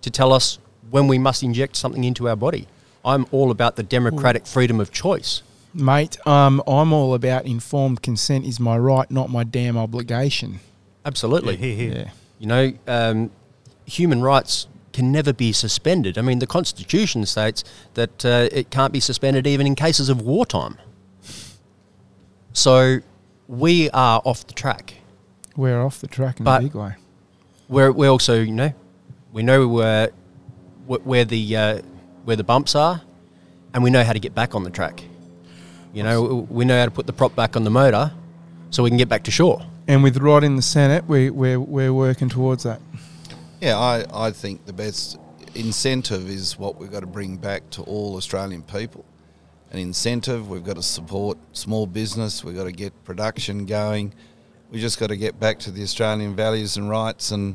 [0.00, 0.58] to tell us
[0.88, 2.66] when we must inject something into our body.
[3.06, 5.42] I'm all about the democratic freedom of choice.
[5.72, 10.58] Mate, um, I'm all about informed consent is my right, not my damn obligation.
[11.04, 11.54] Absolutely.
[11.54, 11.94] Yeah, here, here.
[12.06, 12.10] Yeah.
[12.40, 13.30] You know, um,
[13.86, 16.18] human rights can never be suspended.
[16.18, 17.62] I mean, the Constitution states
[17.94, 20.76] that uh, it can't be suspended even in cases of wartime.
[22.52, 22.98] So
[23.46, 24.94] we are off the track.
[25.56, 26.94] We're off the track in But- a big way.
[27.68, 28.72] We're, we also, you know,
[29.32, 30.10] we know where,
[30.86, 31.82] wh- where the uh,
[32.26, 33.00] where the bumps are,
[33.72, 35.04] and we know how to get back on the track.
[35.94, 38.12] You know, we know how to put the prop back on the motor,
[38.70, 39.64] so we can get back to shore.
[39.86, 42.80] And with Rod in the Senate, we, we're, we're working towards that.
[43.60, 45.18] Yeah, I, I think the best
[45.54, 49.04] incentive is what we've got to bring back to all Australian people.
[49.70, 54.12] An incentive, we've got to support small business, we've got to get production going,
[54.72, 57.30] we just got to get back to the Australian values and rights.
[57.30, 57.54] And,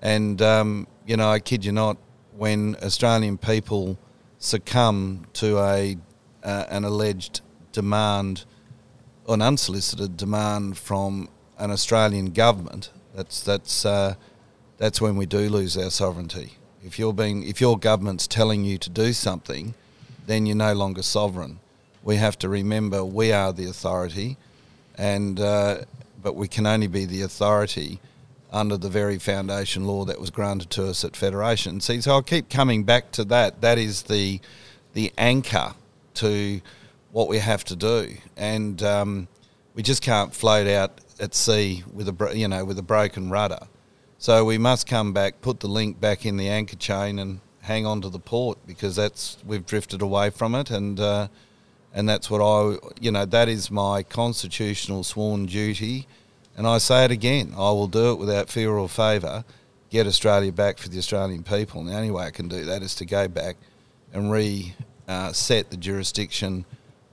[0.00, 1.96] and um, you know, I kid you not,
[2.36, 3.98] when Australian people
[4.38, 5.96] succumb to a,
[6.42, 7.40] uh, an alleged
[7.72, 8.44] demand,
[9.28, 11.28] an unsolicited demand from
[11.58, 14.14] an Australian government, that's, that's, uh,
[14.78, 16.52] that's when we do lose our sovereignty.
[16.84, 19.74] If you're being, if your government's telling you to do something,
[20.26, 21.58] then you're no longer sovereign.
[22.02, 24.36] We have to remember we are the authority,
[24.96, 25.78] and uh,
[26.22, 28.00] but we can only be the authority
[28.56, 31.78] under the very foundation law that was granted to us at federation.
[31.80, 33.60] See, so I'll keep coming back to that.
[33.60, 34.40] That is the
[34.94, 35.74] the anchor
[36.14, 36.62] to
[37.12, 39.28] what we have to do, and um,
[39.74, 43.60] we just can't float out at sea with a you know with a broken rudder.
[44.18, 47.84] So we must come back, put the link back in the anchor chain, and hang
[47.84, 51.28] on to the port because that's we've drifted away from it, and uh,
[51.92, 56.06] and that's what I you know that is my constitutional sworn duty,
[56.56, 59.44] and I say it again, I will do it without fear or favour.
[59.90, 61.80] Get Australia back for the Australian people.
[61.80, 63.56] And the only way I can do that is to go back
[64.12, 66.64] and reset the jurisdiction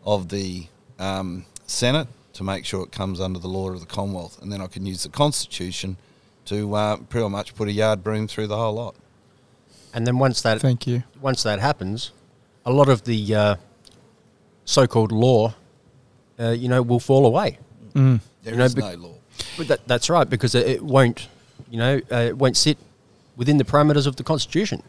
[0.06, 0.68] of the
[1.00, 4.60] um, Senate to make sure it comes under the law of the Commonwealth, and then
[4.60, 5.98] I can use the Constitution
[6.46, 8.96] to uh, pretty much put a yard broom through the whole lot.
[9.94, 11.04] And then once that Thank you.
[11.22, 12.12] once that happens,
[12.66, 13.56] a lot of the uh,
[14.66, 15.54] so-called law,
[16.40, 17.60] uh, you know, will fall away.
[17.94, 18.20] Mm.
[18.42, 19.16] There You know, is bec- no law.
[19.58, 21.28] But that, that's right because it, won't,
[21.70, 22.78] you know, uh, it won't sit
[23.36, 24.84] within the parameters of the constitution.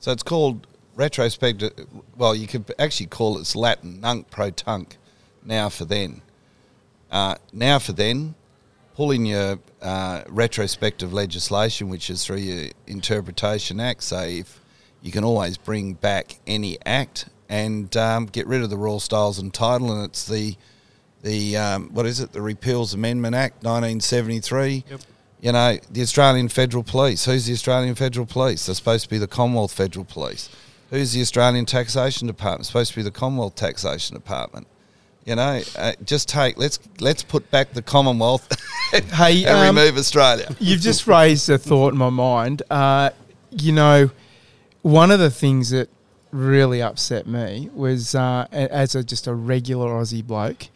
[0.00, 1.72] So it's called retrospective.
[2.16, 4.96] Well, you could actually call it Latin nunc pro tunc,
[5.44, 6.22] now for then.
[7.10, 8.34] Uh, now for then,
[8.94, 14.02] pull in your uh, retrospective legislation, which is through your interpretation act.
[14.02, 14.60] So if
[15.02, 19.38] you can always bring back any act and um, get rid of the Royal Styles
[19.38, 20.56] and Title, and it's the
[21.22, 22.32] the um, what is it?
[22.32, 24.84] The Repeals Amendment Act, 1973.
[24.88, 25.00] Yep.
[25.40, 27.24] You know, the Australian Federal Police.
[27.24, 28.66] Who's the Australian Federal Police?
[28.66, 30.48] They're supposed to be the Commonwealth Federal Police.
[30.90, 32.66] Who's the Australian Taxation Department?
[32.66, 34.66] Supposed to be the Commonwealth Taxation Department.
[35.24, 38.48] You know, uh, just take let's let's put back the Commonwealth
[38.92, 40.54] Hey, and um, remove Australia.
[40.60, 42.62] You've just raised a thought in my mind.
[42.68, 43.10] Uh,
[43.50, 44.10] you know,
[44.82, 45.88] one of the things that
[46.30, 50.68] really upset me was uh, as a, just a regular Aussie bloke,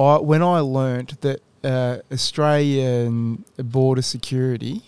[0.00, 4.82] I, when I learnt that uh, Australian Border Security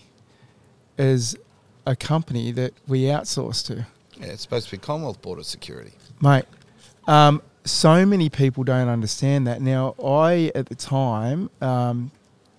[0.97, 1.37] is
[1.85, 3.85] a company that we outsource to.
[4.19, 5.91] Yeah, it's supposed to be Commonwealth Border Security.
[6.21, 6.45] Mate,
[7.07, 9.61] um, so many people don't understand that.
[9.61, 12.11] Now, I, at the time, um,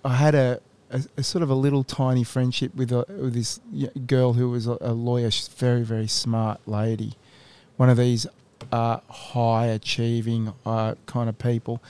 [0.03, 3.59] I had a, a, a sort of a little tiny friendship with, a, with this
[4.05, 5.31] girl who was a, a lawyer.
[5.31, 7.13] She's a very, very smart lady.
[7.77, 8.27] One of these
[8.71, 11.81] uh, high achieving uh, kind of people.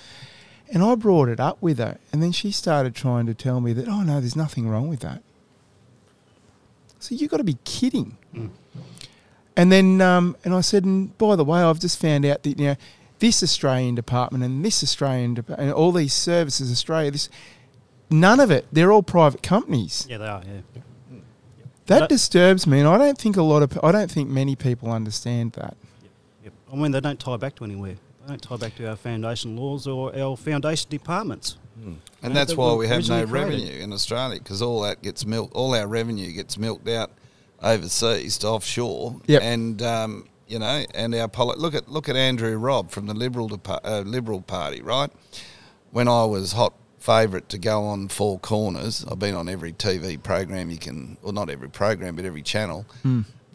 [0.71, 1.97] And I brought it up with her.
[2.11, 5.01] And then she started trying to tell me that, oh, no, there's nothing wrong with
[5.01, 5.21] that.
[6.99, 8.17] So you've got to be kidding.
[9.55, 12.59] And then, um, and I said, and by the way, I've just found out that
[12.59, 12.75] you know
[13.19, 17.29] this Australian department and this Australian dep- and all these services, Australia, this
[18.09, 18.65] none of it.
[18.71, 20.05] They're all private companies.
[20.09, 20.41] Yeah, they are.
[20.45, 21.19] Yeah.
[21.85, 24.55] That But- disturbs me, and I don't think a lot of, I don't think many
[24.55, 25.77] people understand that.
[26.43, 26.53] Yep.
[26.73, 27.95] I mean, they don't tie back to anywhere.
[28.25, 31.57] They don't tie back to our foundation laws or our foundation departments.
[31.83, 33.51] And Yeah, that's why we have no originally created.
[33.67, 37.11] revenue in Australia because all that gets milked, all our revenue gets milked out
[37.61, 39.21] overseas to offshore.
[39.27, 39.41] Yep.
[39.43, 43.13] And um, you know, and our poli- look at look at Andrew Robb from the
[43.13, 45.11] Liberal Depa- uh, Liberal Party, right?
[45.91, 50.21] When I was hot favourite to go on Four Corners, I've been on every TV
[50.21, 52.85] program you can, well, not every program, but every channel.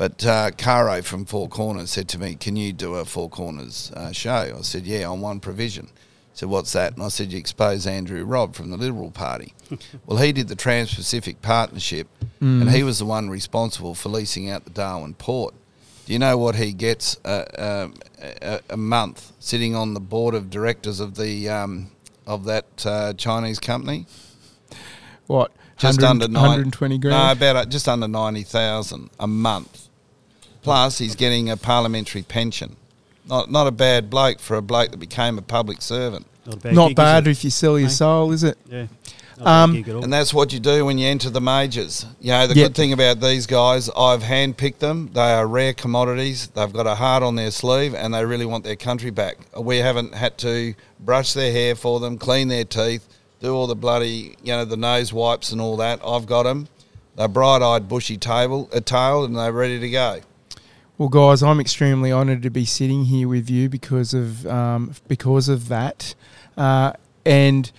[0.01, 3.92] But uh, Caro from Four Corners said to me, "Can you do a Four Corners
[3.94, 7.30] uh, show?" I said, "Yeah, on one provision." He said, "What's that?" And I said,
[7.30, 9.53] "You expose Andrew Robb from the Liberal Party."
[10.07, 12.09] well, he did the Trans-Pacific Partnership,
[12.40, 15.53] and he was the one responsible for leasing out the Darwin port.
[16.07, 20.34] Do you know what he gets uh, um, a, a month sitting on the board
[20.34, 21.90] of directors of the um,
[22.26, 24.07] of that uh, Chinese company?
[25.26, 25.53] What?
[25.76, 27.40] Just 100 under nine, 120 grand.
[27.40, 29.89] No, about just under ninety thousand a month.
[30.62, 32.76] Plus, he's getting a parliamentary pension.
[33.28, 36.26] Not not a bad bloke for a bloke that became a public servant.
[36.46, 37.94] Not, bad Not gig, bad if you sell your Hey?
[37.94, 38.58] soul, is it?
[38.70, 38.86] Yeah.
[39.38, 40.04] Um, bad gig at all.
[40.04, 42.04] And that's what you do when you enter the majors.
[42.20, 42.66] You know, the Yep.
[42.68, 45.11] good thing about these guys, I've handpicked them.
[45.14, 46.48] They are rare commodities.
[46.54, 49.36] They've got a heart on their sleeve and they really want their country back.
[49.58, 53.06] We haven't had to brush their hair for them, clean their teeth,
[53.40, 56.00] do all the bloody, you know, the nose wipes and all that.
[56.04, 56.68] I've got them.
[57.16, 60.20] They're bright-eyed, bushy table, a tail, and they're ready to go.
[61.01, 65.48] Well, guys, I'm extremely honoured to be sitting here with you because of um, because
[65.48, 66.14] of that,
[66.59, 66.92] uh,
[67.24, 67.72] and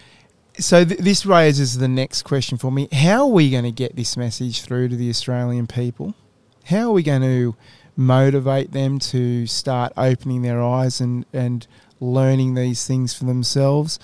[0.57, 3.95] so th- this raises the next question for me: How are we going to get
[3.95, 6.15] this message through to the Australian people?
[6.63, 7.55] How are we going to
[7.95, 11.67] motivate them to start opening their eyes and and
[11.99, 13.99] learning these things for themselves?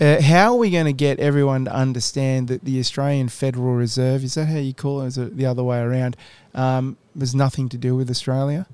[0.00, 4.24] Uh, how are we going to get everyone to understand that the Australian Federal Reserve
[4.24, 5.08] is that how you call it?
[5.08, 6.16] Is it the other way around?
[6.54, 8.66] Um, has nothing to do with Australia.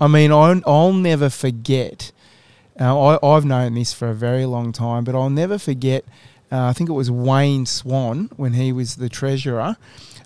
[0.00, 2.12] I mean, I'll, I'll never forget.
[2.80, 6.04] Uh, I, I've known this for a very long time, but I'll never forget.
[6.50, 9.76] Uh, I think it was Wayne Swan when he was the treasurer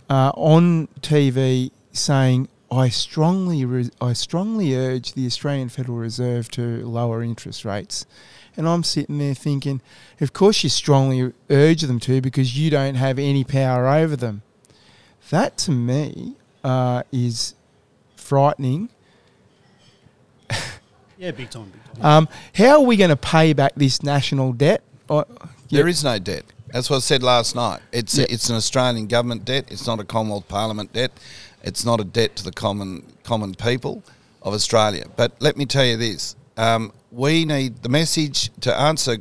[0.09, 6.87] uh, on TV saying, "I strongly, re- I strongly urge the Australian Federal Reserve to
[6.87, 8.07] lower interest rates."
[8.59, 9.81] And I'm sitting there thinking,
[10.21, 14.43] of course you strongly urge them to because you don't have any power over them.
[15.31, 16.35] That to me
[16.65, 17.55] uh, is
[18.17, 18.91] frightening.
[21.21, 22.05] Yeah, big time, big time.
[22.05, 24.83] Um, how are we going to pay back this national debt?
[25.11, 25.25] Uh,
[25.69, 26.45] yeah, There is no debt.
[26.69, 27.81] That's what I said last night.
[27.91, 28.27] It's Yeah.
[28.29, 29.65] it's an Australian government debt.
[29.69, 31.11] It's not a Commonwealth Parliament debt.
[31.65, 34.05] It's not a debt to the common common people
[34.43, 35.07] of Australia.
[35.17, 39.17] But let me tell you this: um, we need the message to answer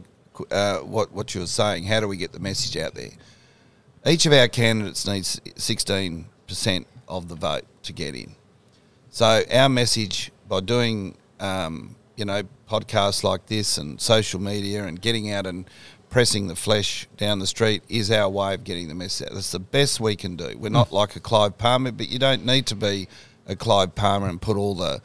[0.51, 1.85] uh, what what you were saying.
[1.85, 3.11] How do we get the message out there?
[4.05, 8.35] Each of our candidates needs sixteen percent of the vote to get in.
[9.09, 15.01] So our message by doing, um, you know, podcasts like this and social media and
[15.01, 15.65] getting out and
[16.09, 19.33] pressing the flesh down the street is our way of getting the message out.
[19.33, 20.57] That's the best we can do.
[20.57, 23.07] We're not like a Clive Palmer, but you don't need to be
[23.45, 25.01] a Clive Palmer and put all the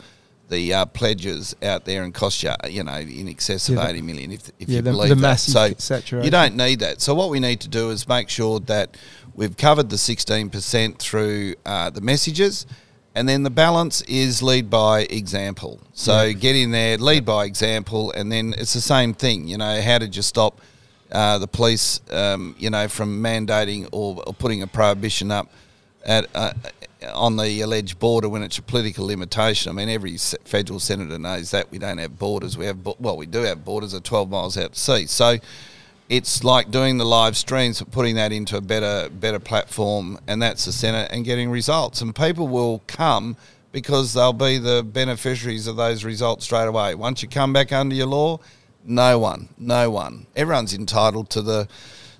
[0.53, 4.03] the uh, pledges out there and cost you, you know, in excess of Yeah, eighty
[4.03, 5.41] million if, if yeah, you the- believe the that.
[5.41, 6.25] So saturation.
[6.25, 7.01] you don't need that.
[7.01, 8.97] So what we need to do is make sure that
[9.35, 12.67] we've covered the sixteen percent through uh, the messages,
[13.15, 15.81] and then the balance is lead by example.
[15.95, 19.49] So get in there, lead by example, and then it's the same thing.
[19.49, 20.61] You know, how did you stop
[21.11, 22.01] uh, the police?
[22.11, 25.49] Um, you know, from mandating or, or putting a prohibition up
[26.05, 26.27] at.
[26.35, 26.53] Uh,
[27.13, 29.71] on the alleged border when it's a political limitation.
[29.71, 32.57] I mean, every federal senator knows that we don't have borders.
[32.57, 35.07] We have, well, we do have borders at 12 miles out to sea.
[35.07, 35.39] So
[36.09, 40.43] it's like doing the live streams, but putting that into a better better platform, and
[40.43, 42.01] that's the Senate, and getting results.
[42.03, 43.37] And people will come
[43.73, 46.95] because they'll be the beneficiaries of those results straight away.
[46.95, 48.39] Once you come back under your law,
[48.85, 51.67] no one, no one, everyone's entitled to the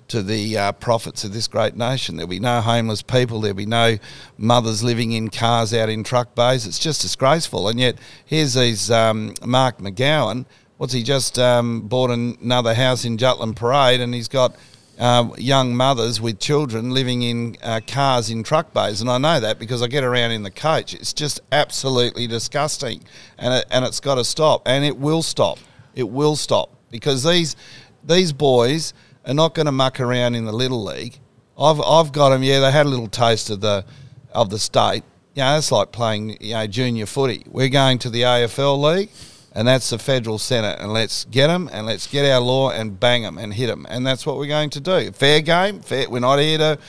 [0.07, 2.15] to the uh, profits of this great nation.
[2.15, 3.41] There'll be no homeless people.
[3.41, 3.97] There'll be no
[4.37, 6.67] mothers living in cars out in truck bays.
[6.67, 7.67] It's just disgraceful.
[7.67, 10.45] And yet, here's these um, Mark McGowan.
[10.77, 14.55] What's he just um, bought another house in Jutland Parade, and he's got
[14.99, 19.39] uh, young mothers with children living in uh, cars in truck bays, and I know
[19.39, 20.93] that because I get around in the coach.
[20.93, 23.03] It's just absolutely disgusting,
[23.37, 25.57] and it, and it's got to stop, and it will stop.
[25.95, 27.55] It will stop because these
[28.03, 28.93] these boys
[29.25, 31.17] are not going to muck around in the little league.
[31.57, 32.43] I've I've got them.
[32.43, 33.85] Yeah, they had a little taste of the
[34.31, 35.03] of the state.
[35.35, 37.43] Yeah, it's like playing you know junior footy.
[37.47, 39.09] We're going to the AFL league,
[39.53, 40.79] and that's the federal senate.
[40.79, 43.85] And let's get them, and let's get our law and bang them and hit them.
[43.89, 45.11] And that's what we're going to do.
[45.11, 45.81] Fair game.
[45.81, 46.09] Fair.
[46.09, 46.79] We're not here to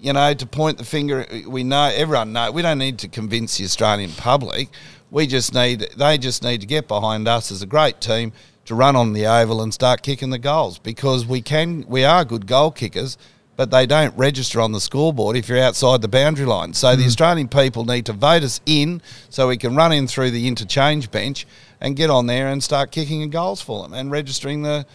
[0.00, 1.26] you know, to point the finger.
[1.46, 2.50] We know everyone know.
[2.50, 4.70] We don't need to convince the Australian public.
[5.10, 5.86] We just need.
[5.96, 8.32] They just need to get behind us as a great team
[8.70, 11.84] to run on the oval and start kicking the goals because we can.
[11.88, 13.18] We are good goal kickers,
[13.56, 16.72] but they don't register on the scoreboard if you're outside the boundary line.
[16.72, 20.30] So the Australian people need to vote us in so we can run in through
[20.30, 21.46] the interchange bench
[21.80, 24.86] and get on there and start kicking the goals for them and registering the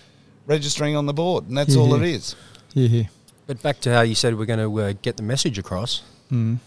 [0.47, 1.47] registering on the board.
[1.49, 2.03] And that's all Yeah.
[2.07, 2.35] it is.
[2.73, 3.03] yeah,
[3.45, 6.01] But back to how you said we're going to uh, get the message across.
[6.31, 6.59] Mm.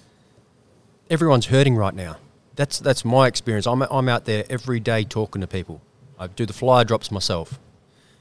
[1.09, 2.17] Everyone's hurting right now.
[2.55, 3.67] That's that's my experience.
[3.67, 5.81] I'm I'm out there every day talking to people.
[6.19, 7.59] I do the flyer drops myself,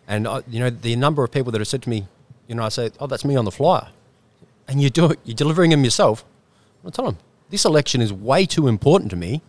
[0.08, 2.08] and I, you know the number of people that have said to me,
[2.48, 3.90] you know, I say, oh, that's me on the flyer,
[4.68, 5.20] and you do it.
[5.24, 6.24] You're delivering them yourself.
[6.86, 7.18] I tell them
[7.50, 9.42] this election is way too important to me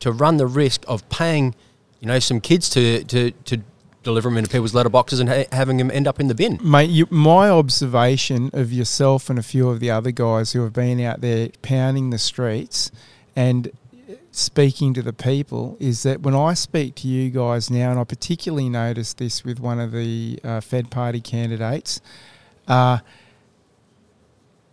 [0.00, 1.54] to run the risk of paying,
[2.00, 3.62] you know, some kids to to to
[4.02, 6.58] deliver them into people's letterboxes and ha- having them end up in the bin.
[6.62, 10.72] Mate, you, my observation of yourself and a few of the other guys who have
[10.72, 12.90] been out there pounding the streets
[13.34, 13.70] and
[14.30, 18.04] speaking to the people is that when I speak to you guys now, and I
[18.04, 22.00] particularly noticed this with one of the uh, Fed Party candidates,
[22.66, 22.98] uh,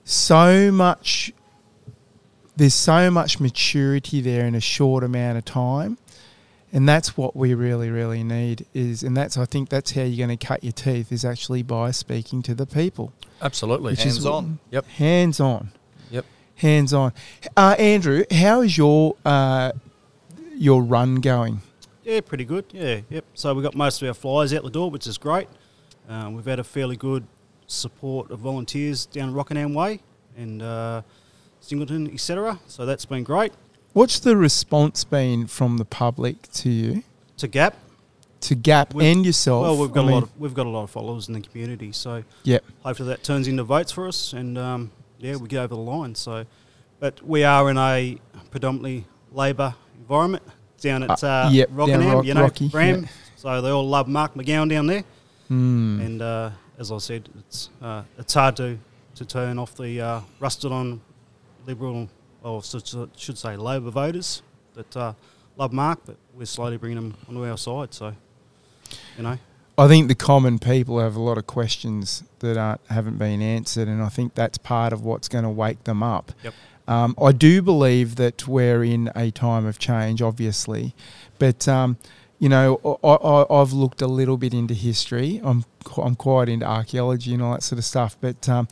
[0.03, 1.33] so much,
[2.55, 5.97] there's so much maturity there in a short amount of time.
[6.73, 10.27] And that's what we really, really need is, and that's I think that's how you're
[10.27, 13.93] going to cut your teeth is actually by speaking to the people, Absolutely.
[13.93, 14.59] which is Hands on.
[14.71, 14.85] Yep.
[14.87, 15.71] hands on.
[16.55, 17.13] Hands on.
[17.55, 19.71] Uh, Andrew, how is your uh,
[20.55, 21.61] your run going?
[22.03, 22.65] Yeah, pretty good.
[22.71, 23.25] Yeah, yep.
[23.33, 25.47] So we got most of our flyers out the door, which is great.
[26.07, 27.25] Um, we've had a fairly good
[27.67, 30.01] support of volunteers down Rockingham Way
[30.37, 31.01] and uh,
[31.61, 32.59] Singleton, etc.
[32.67, 33.53] So that's been great.
[33.93, 37.03] What's the response been from the public to you,
[37.37, 37.75] To Gap,
[38.41, 39.63] to Gap We've- and yourself?
[39.63, 40.23] well, we've got I a mean, lot.
[40.23, 41.91] Of, we've got a lot of followers in the community.
[41.93, 42.63] So Yep.
[42.83, 46.15] hopefully that turns into votes for us, and um, yeah, we get over the line.
[46.15, 46.45] So,
[46.99, 48.17] but we are in a
[48.51, 50.43] predominantly Labor environment
[50.79, 52.15] down at Uh, uh, yep, Rockingham.
[52.15, 53.03] Rock- you know, Rocky, Bram.
[53.03, 53.09] yeah.
[53.35, 55.03] So they all love Mark McGowan down there.
[55.51, 56.05] Mm.
[56.05, 56.49] And uh,
[56.79, 58.77] as I said, it's uh, it's hard to,
[59.15, 61.01] to turn off the uh, rusted on
[61.67, 62.09] Liberal,
[62.43, 64.41] or should should say Labor voters
[64.73, 65.13] that uh,
[65.57, 67.93] love Mark, but we're slowly bringing them onto our side.
[67.93, 68.13] So,
[69.17, 69.37] you know,
[69.77, 73.87] I think the common people have a lot of questions that aren't, haven't been answered,
[73.87, 76.31] and I think that's part of what's going to wake them up.
[76.43, 76.53] Yep.
[76.87, 80.95] Um, I do believe that we're in a time of change, obviously,
[81.39, 81.97] but um,
[82.39, 85.41] you know, I, I, I've looked a little bit into history.
[85.43, 85.65] I'm
[85.97, 88.67] I'm quite into archaeology and all that sort of stuff, but um,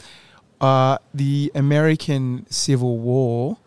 [0.61, 3.57] uh, the American Civil War.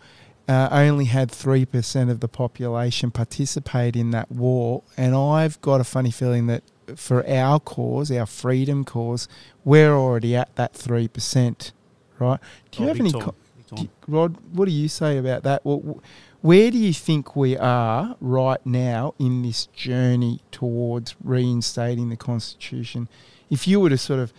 [0.48, 4.84] Uh, only had 3% of the population participate in that war.
[4.96, 6.62] And I've got a funny feeling that
[6.94, 9.26] for our cause, our freedom cause,
[9.64, 11.72] we're already at that 3%,
[12.18, 12.38] right?
[12.70, 13.34] Do you Oh, have any, co-
[13.74, 15.64] do you- Rod, what do you say about that?
[15.64, 16.00] Well,
[16.42, 23.08] where do you think we are right now in this journey towards reinstating the Constitution?
[23.50, 24.32] If you were to sort of,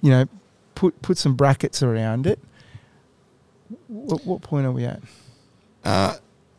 [0.00, 0.24] you know,
[0.74, 2.38] put put some brackets around it,
[3.88, 5.00] what, what point are we at?
[5.84, 6.16] uh,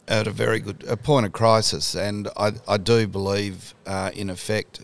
[0.07, 4.29] at a very good a point of crisis, and I, I do believe, uh, in
[4.29, 4.81] effect,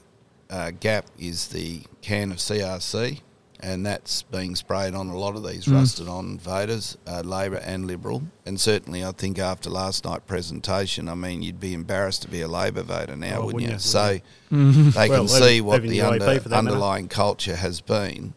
[0.49, 3.21] uh, GAP is the can of CRC,
[3.61, 5.75] and that's being sprayed on a lot of these Mm.
[5.75, 11.07] rusted on voters, uh, Labor and Liberal, and certainly I think after last night's presentation,
[11.07, 13.79] I mean you'd be embarrassed to be a Labor voter now, Oh, wouldn't, wouldn't you?
[13.79, 14.19] So
[14.51, 14.51] they
[15.09, 16.53] Well, can see what the the under, matter.
[16.53, 18.33] underlying culture has been.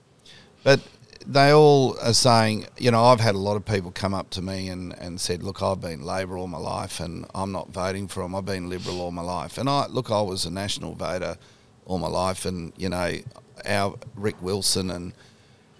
[0.62, 0.80] But
[1.26, 4.42] they all are saying, you know, I've had a lot of people come up to
[4.42, 8.08] me and, and said, look, I've been Labor all my life and I'm not voting
[8.08, 8.34] for them.
[8.34, 9.58] I've been Liberal all my life.
[9.58, 11.36] And I look, I was a national voter
[11.84, 13.16] all my life, and you know,
[13.64, 15.12] our Rick Wilson and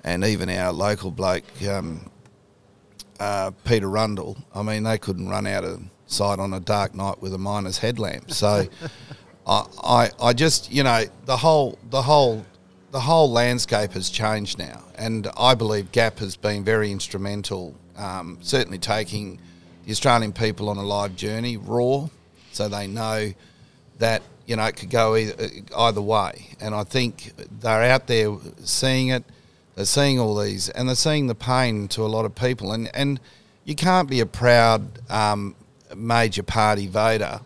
[0.04, 1.44] and even our local bloke.
[1.68, 2.10] Um,
[3.18, 4.36] uh, Peter Rundle.
[4.54, 7.78] I mean, they couldn't run out of sight on a dark night with a miner's
[7.78, 8.30] headlamp.
[8.30, 8.68] So,
[9.46, 12.44] I, I, I just, you know, the whole, the whole,
[12.96, 18.38] the whole landscape has changed now, and I believe Gap has been very instrumental, um,
[18.40, 19.38] certainly taking
[19.84, 22.08] the Australian people on a live journey, raw,
[22.52, 23.34] so they know
[23.98, 26.56] that you know it could go either, either way.
[26.58, 28.34] And I think they're out there
[28.64, 29.24] seeing it.
[29.74, 32.72] They're seeing all these, and they're seeing the pain to a lot of people.
[32.72, 33.20] And and
[33.66, 35.54] you can't be a proud um,
[35.94, 37.40] major party voter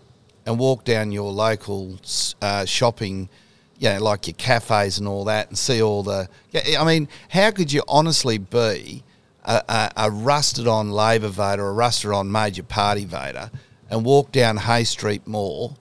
[0.46, 1.98] and walk down your local
[2.40, 3.28] uh, shopping,
[3.80, 6.28] you know, like your cafes and all that, and see all the.
[6.78, 9.02] I mean, how could you honestly be
[9.42, 13.50] a, a, a rusted on Labor voter, a rusted on major party voter,
[13.88, 15.78] and walk down Hay Street Mall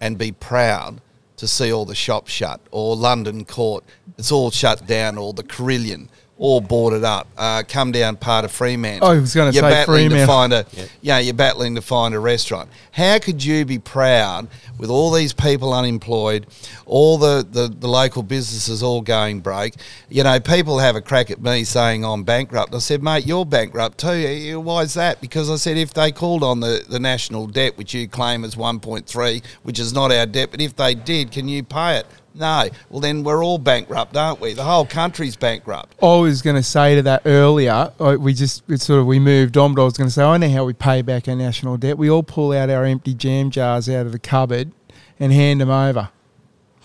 [0.00, 1.00] and be proud
[1.36, 3.84] to see all the shops shut or London Court,
[4.18, 6.10] it's all shut down, or the Carillon,
[6.40, 7.28] all boarded up.
[7.36, 9.06] Uh, come down part of Fremantle.
[9.06, 10.64] Oh, I was gonna You're say battling to find a,
[11.02, 12.70] yeah, you're battling to find a restaurant.
[12.92, 16.46] How could you be proud with all these people unemployed,
[16.86, 19.74] all the, the, the local businesses all going broke?
[20.08, 22.74] You know, people have a crack at me saying I'm bankrupt.
[22.74, 24.16] I said, mate, you're bankrupt too.
[24.16, 25.20] Yeah, Why is that?
[25.20, 28.54] Because I said if they called on the, the national debt, which you claim is
[28.54, 32.06] 1.3, which is not our debt, but if they did, can you pay it?
[32.34, 32.68] No.
[32.88, 34.52] Well, then we're all bankrupt, aren't we?
[34.54, 35.96] The whole country's bankrupt.
[36.02, 37.92] I was going to say to that earlier.
[37.98, 40.48] We just sort of we moved on, but I was going to say I know
[40.48, 41.98] how we pay back our national debt.
[41.98, 44.70] We all pull out our empty jam jars out of the cupboard
[45.18, 46.10] and hand them over.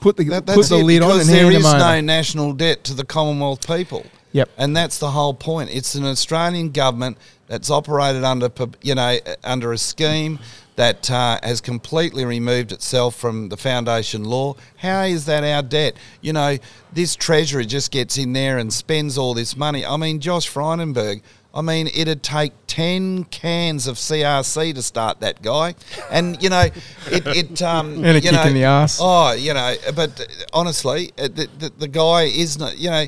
[0.01, 1.77] Put the That, put the it, lid on and hand them over.
[1.77, 4.05] no national debt to the Commonwealth people.
[4.33, 4.49] Yep.
[4.57, 5.69] And that's the whole point.
[5.71, 7.17] It's an Australian government
[7.47, 8.49] that's operated under,
[8.81, 10.39] you know, under a scheme
[10.75, 14.55] that uh, has completely removed itself from the foundation law.
[14.77, 15.95] How is that our debt?
[16.21, 16.57] You know,
[16.93, 19.85] this treasury just gets in there and spends all this money.
[19.85, 21.21] I mean, Josh Frydenberg.
[21.53, 25.75] I mean, it'd take ten cans of CRC to start that guy,
[26.11, 26.67] and you know,
[27.09, 28.99] it, it um, And a you kick know, in the arse.
[29.01, 33.05] Oh, you know, but honestly, uh, the, the, the guy is not, you know,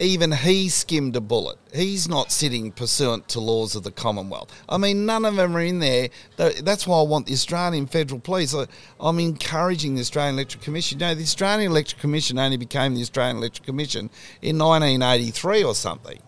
[0.00, 1.58] even he skimmed a bullet.
[1.74, 4.50] He's not sitting pursuant to laws of the Commonwealth.
[4.66, 6.08] I mean, none of them are in there.
[6.36, 8.54] That's why I want the Australian Federal Police.
[8.98, 10.98] I'm encouraging the Australian Electoral Commission.
[10.98, 14.10] No, the Australian Electoral Commission only became the Australian Electoral Commission
[14.40, 16.18] in 1983 or something.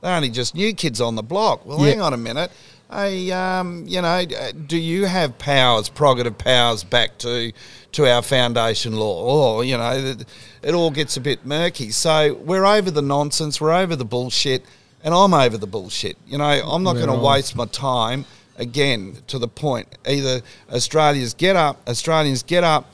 [0.00, 1.64] They're only just new kids on the block.
[1.64, 1.90] Well, Yeah.
[1.90, 2.50] hang on a minute.
[2.92, 7.50] Hey, um, you know, uh, do you have powers, prerogative powers, back to
[7.92, 9.54] to our foundation law?
[9.54, 10.26] Or you know, it,
[10.62, 11.90] it all gets a bit murky.
[11.90, 13.62] So we're over the nonsense.
[13.62, 14.66] We're over the bullshit,
[15.02, 16.18] and I'm over the bullshit.
[16.26, 18.26] You know, I'm not going to waste my time
[18.58, 19.16] again.
[19.28, 22.90] To the point, either Australians get up, Australians get up,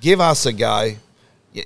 [0.00, 0.92] give us a go.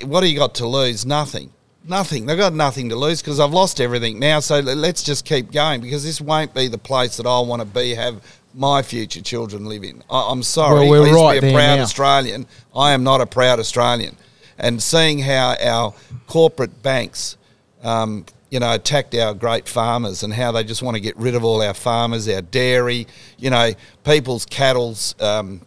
[0.05, 1.05] What do you got to lose?
[1.05, 1.53] Nothing.
[1.89, 2.27] Nothing.
[2.27, 4.41] They've got nothing to lose because I've lost everything now.
[4.41, 7.67] So let's just keep going because this won't be the place that I want to
[7.67, 8.23] be, have
[8.55, 10.03] my future children live in.
[10.11, 10.89] I, I'm sorry.
[10.89, 11.83] Well, we're I used right to be a proud now.
[11.83, 12.47] Australian.
[12.75, 14.17] I am not a proud Australian.
[14.59, 15.95] And seeing how our
[16.27, 17.37] corporate banks,
[17.83, 21.35] um, you know, attacked our great farmers and how they just want to get rid
[21.35, 23.07] of all our farmers, our dairy,
[23.39, 23.73] you know,
[24.03, 25.61] people's cattle's um,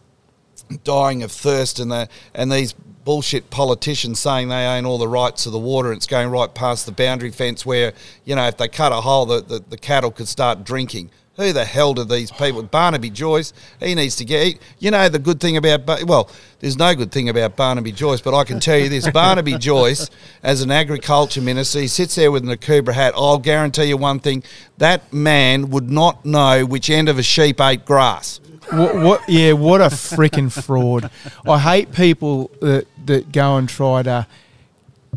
[0.84, 2.74] dying of thirst and the and these
[3.10, 6.53] bullshit politicians saying they own all the rights to the water and it's going right
[6.53, 7.91] past the boundary fence where,
[8.23, 11.10] you know, if they cut a hole, the, the, the cattle could start drinking.
[11.40, 12.61] Who the hell do these people?
[12.64, 14.60] Barnaby Joyce, he needs to get.
[14.78, 16.30] You know the good thing about well,
[16.60, 20.10] there's no good thing about Barnaby Joyce, but I can tell you this: Barnaby Joyce,
[20.44, 23.14] as an agriculture minister, he sits there with an Akubra hat.
[23.16, 24.44] I'll guarantee you one thing:
[24.80, 28.41] that man would not know which end of a sheep ate grass.
[28.72, 29.30] What, what?
[29.30, 31.10] Yeah, what a freaking fraud!
[31.48, 34.28] I hate people that that go and try to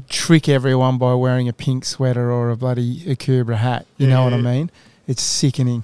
[0.09, 3.86] trick everyone by wearing a pink sweater or a bloody Akubra hat.
[3.97, 4.70] You know what I mean?
[5.09, 5.82] It's sickening.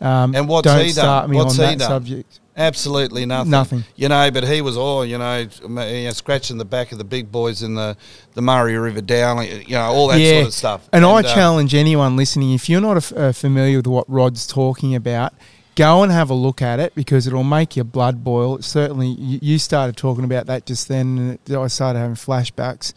[0.00, 0.92] Um, And what's don't he done?
[0.92, 1.88] start me What's on he that done?
[1.88, 2.40] subject.
[2.56, 3.50] Absolutely nothing.
[3.50, 3.84] Nothing.
[3.96, 7.04] You know, but he was all you know, you know, scratching the back of the
[7.04, 7.96] big boys in the,
[8.34, 10.88] the Murray River down, you know, all that sort of stuff.
[10.92, 14.46] And, I uh, challenge anyone listening, if you're not f- uh, familiar with what Rod's
[14.46, 15.34] talking about,
[15.76, 18.56] go and have a look at it because it'll make your blood boil.
[18.56, 22.92] It certainly, you, you started talking about that just then, and I started having flashbacks.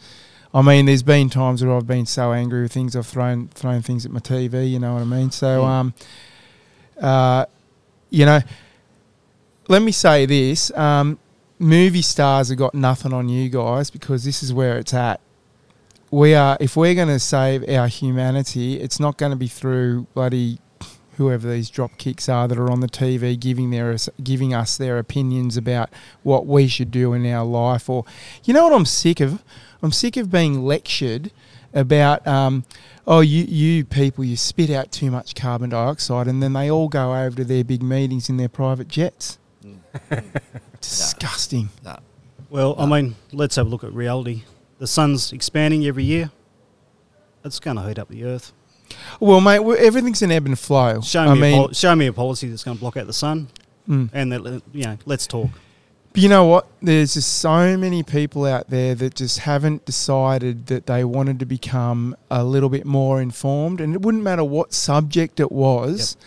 [0.52, 3.80] I mean, there's been times where I've been so angry with things, I've thrown thrown
[3.80, 4.68] things at my TV.
[4.68, 5.30] You know what I mean?
[5.30, 5.66] So, Mm.
[5.68, 5.94] um,
[7.02, 7.44] uh,
[8.08, 8.40] you know,
[9.68, 11.18] let me say this: um,
[11.58, 15.20] movie stars have got nothing on you guys because this is where it's at
[16.12, 20.06] we are if we're going to save our humanity, it's not going to be through
[20.14, 20.58] bloody
[21.16, 24.98] whoever these drop kicks are that are on the TV giving their giving us their
[24.98, 25.90] opinions about
[26.22, 27.88] what we should do in our life.
[27.88, 28.04] Or
[28.44, 29.42] you know what I'm sick of?
[29.82, 31.32] I'm sick of being lectured
[31.74, 32.26] about.
[32.26, 32.64] Um,
[33.04, 36.88] Oh, you, you people, you spit out too much carbon dioxide, and then they all
[36.88, 39.40] go over to their big meetings in their private jets.
[40.80, 41.68] Disgusting.
[41.84, 41.98] no.
[42.48, 44.42] Well, I mean, let's have a look at reality.
[44.78, 46.30] The sun's expanding every year.
[47.44, 48.52] It's going to heat up the earth.
[49.18, 51.00] Well, mate, we- everything's an eb and flow.
[51.00, 53.06] Show I me, mean, a pol- show me a policy that's going to block out
[53.06, 53.48] the sun,
[53.88, 54.10] mm.
[54.12, 55.50] and that, you know, let's talk.
[56.12, 56.66] But you know what?
[56.82, 61.46] There's just so many people out there that just haven't decided that they wanted to
[61.46, 66.18] become a little bit more informed, and it wouldn't matter what subject it was.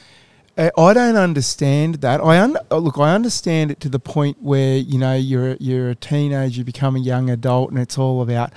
[0.57, 2.20] Uh, I don't understand that.
[2.20, 2.98] I un- uh, look.
[2.98, 6.95] I understand it to the point where you know you're you're a teenager, you become
[6.95, 8.53] a young adult, and it's all about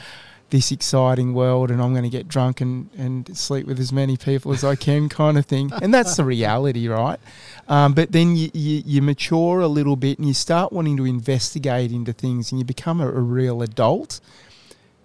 [0.51, 4.17] this exciting world, and I'm going to get drunk and, and sleep with as many
[4.17, 5.71] people as I can, kind of thing.
[5.83, 7.21] And that's the reality, right?
[7.69, 11.05] Um, but then you, you, you mature a little bit and you start wanting to
[11.05, 14.21] investigate into things and you become a, a real adult.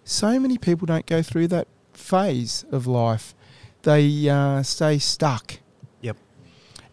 [0.05, 3.35] So many people don't go through that phase of life.
[3.83, 5.59] They uh, stay stuck.
[6.01, 6.17] Yep.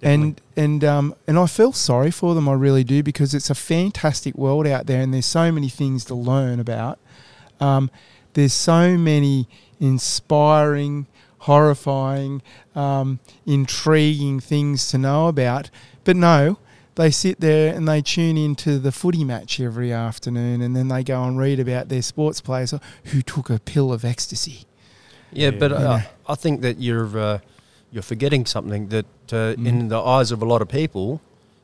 [0.02, 2.48] And and um, and I feel sorry for them.
[2.48, 6.04] I really do because it's a fantastic world out there, and there's so many things
[6.06, 6.98] to learn about.
[7.60, 7.90] Um,
[8.32, 9.48] there's so many
[9.78, 11.06] inspiring,
[11.40, 12.42] horrifying,
[12.74, 15.70] um, intriguing things to know about.
[16.04, 16.58] But no,
[16.94, 21.02] they sit there and they tune into the footy match every afternoon, and then they
[21.04, 24.64] go and read about their sports players who took a pill of ecstasy.
[25.32, 25.58] Yeah, Yeah.
[25.58, 27.38] but uh, I think that you're uh,
[27.92, 29.66] you're forgetting something that uh, Mm.
[29.66, 31.20] in the eyes of a lot of people,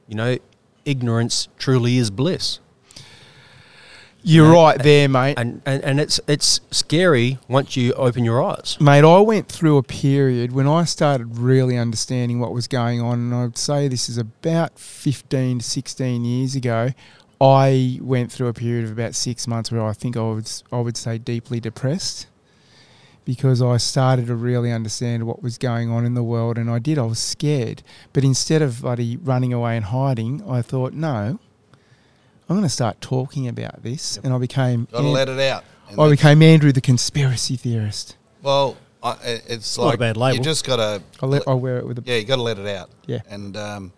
[0.08, 0.38] you know,
[0.84, 2.60] ignorance truly is bliss,
[4.28, 5.38] You're right there, mate.
[5.38, 8.76] and, and and it's it's scary once you open your eyes.
[8.80, 13.20] Mate, I went through a period when I started really understanding what was going on,
[13.20, 16.90] and I'd say this is about 15 to 16 years ago.
[17.40, 20.80] I went through a period of about six months where I think I would, I
[20.80, 22.26] would say deeply depressed
[23.24, 26.80] because I started to really understand what was going on in the world, and I
[26.80, 26.98] did.
[26.98, 27.84] I was scared.
[28.12, 31.38] But instead of bloody running away and hiding, I thought, no,
[32.48, 34.18] I'm going to start talking about this.
[34.22, 35.64] And I became, Got to let it out.
[35.88, 38.16] And I that's- became Andrew the conspiracy theorist.
[38.42, 39.16] well, I,
[39.46, 40.36] it's Not a like bad label.
[40.38, 42.42] you just got to I'll, let, I'll wear it with a Yeah, you got to
[42.42, 42.90] let it out.
[43.06, 43.20] Yeah.
[43.28, 43.92] And um,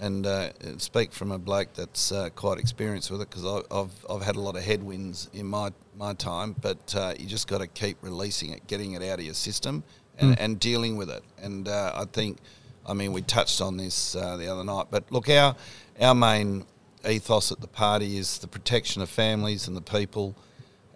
[0.00, 4.22] and uh, speak from a bloke that's uh, quite experienced with it because I've I've
[4.22, 7.66] had a lot of headwinds in my my time, but uh, you just got to
[7.68, 9.82] keep releasing it, getting it out of your system,
[10.18, 10.40] and, Mm.
[10.40, 11.22] and dealing with it.
[11.40, 12.38] And uh, I think,
[12.86, 15.54] I mean, we touched on this uh, the other night, but look, our
[16.02, 16.66] our main
[17.08, 20.36] ethos at the party is the protection of families and the people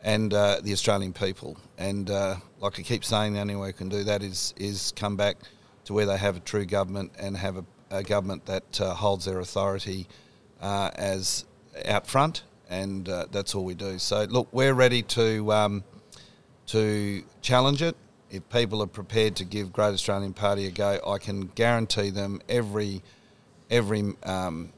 [0.02, 1.56] and uh, the Australian people.
[1.76, 4.92] And uh, like I keep saying, the only way we can do that is is
[4.96, 5.36] come back
[5.84, 9.24] to where they have a true government and have a, a government that uh, holds
[9.24, 10.06] their authority
[10.60, 11.44] uh, as
[11.86, 13.98] out front, and uh, that's all we do.
[13.98, 15.84] So look, we're ready to um,
[16.66, 17.96] to challenge it.
[18.30, 22.40] If people are prepared to give Great Australian Party a go, I can guarantee them
[22.48, 23.02] every
[23.70, 24.72] every um,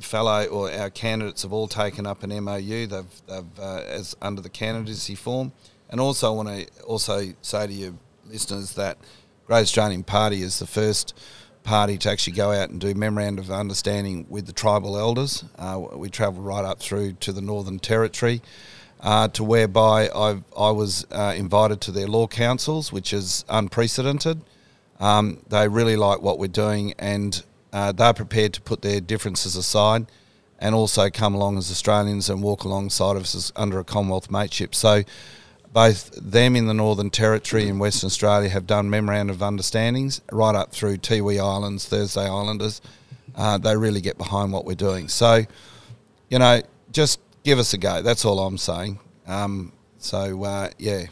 [0.00, 2.86] fellow or our candidates have all taken up an MOU.
[2.86, 5.52] They've, they've uh, as under the candidacy form,
[5.90, 7.94] and also I want to also say to your
[8.26, 8.98] listeners that
[9.46, 11.16] Great Australian Party is the first
[11.62, 15.44] party to actually go out and do memorandum of understanding with the tribal elders.
[15.58, 18.40] Uh, we travelled right up through to the Northern Territory.
[18.98, 24.40] Uh, to whereby I, I was uh, invited to their law councils, which is unprecedented.
[24.98, 29.56] Um, they really like what we're doing, and uh, they're prepared to put their differences
[29.56, 30.06] aside
[30.58, 34.74] and also come along as Australians and walk alongside of us under a Commonwealth mateship.
[34.74, 35.02] So
[35.72, 40.54] both them in the Northern Territory and Western Australia have done memorandum of understandings right
[40.54, 42.80] up through Tiwi Islands, Thursday Islanders.
[43.34, 45.08] Uh, they really get behind what we're doing.
[45.08, 45.44] So,
[46.30, 46.62] you know,
[46.92, 48.00] just give us a go.
[48.00, 48.98] That's all I'm saying.
[49.26, 51.06] Um, so, uh, yeah.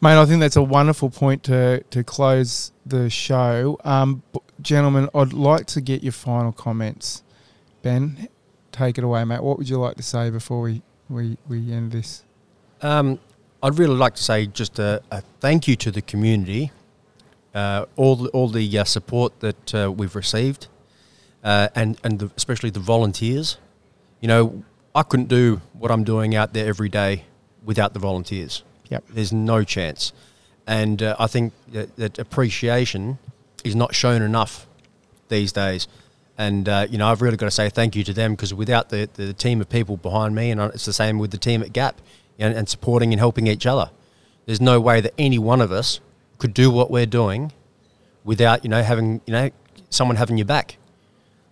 [0.00, 3.76] Mate, I think that's a wonderful point to, to close the show.
[3.82, 4.22] Um,
[4.62, 7.22] gentlemen, I'd like to get your final comments.
[7.82, 8.28] Ben,
[8.72, 9.42] take it away, mate.
[9.42, 12.24] What would you like to say before we, we, we end this?
[12.82, 13.18] Um,
[13.62, 16.72] I'd really like to say just a, a thank you to the community,
[17.54, 20.68] uh, all the, all the uh, support that uh, we've received,
[21.44, 23.58] uh, and and the, especially the volunteers.
[24.20, 24.64] You know,
[24.94, 27.24] I couldn't do what I'm doing out there every day
[27.62, 28.62] without the volunteers.
[28.88, 29.04] Yep.
[29.10, 30.12] There's no chance,
[30.66, 33.18] and uh, I think that, that appreciation
[33.64, 34.66] is not shown enough
[35.28, 35.88] these days.
[36.38, 38.88] And uh, you know, I've really got to say thank you to them because without
[38.88, 41.72] the, the team of people behind me, and it's the same with the team at
[41.72, 42.00] Gap,
[42.38, 43.90] and, and supporting and helping each other.
[44.46, 46.00] There's no way that any one of us
[46.38, 47.52] could do what we're doing
[48.24, 49.50] without you know having you know
[49.90, 50.78] someone having your back.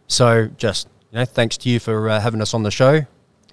[0.07, 3.07] So just you know, thanks to you for uh, having us on the show.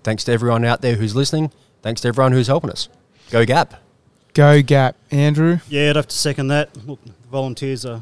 [0.04, 1.52] Thanks to everyone out there who's listening.
[1.82, 2.90] Thanks to everyone who's helping us.
[3.30, 3.76] Go Gap.
[4.34, 5.60] Go Gap, Andrew.
[5.68, 6.76] Yeah, I'd have to second that.
[6.86, 7.00] Look,
[7.32, 8.02] volunteers are,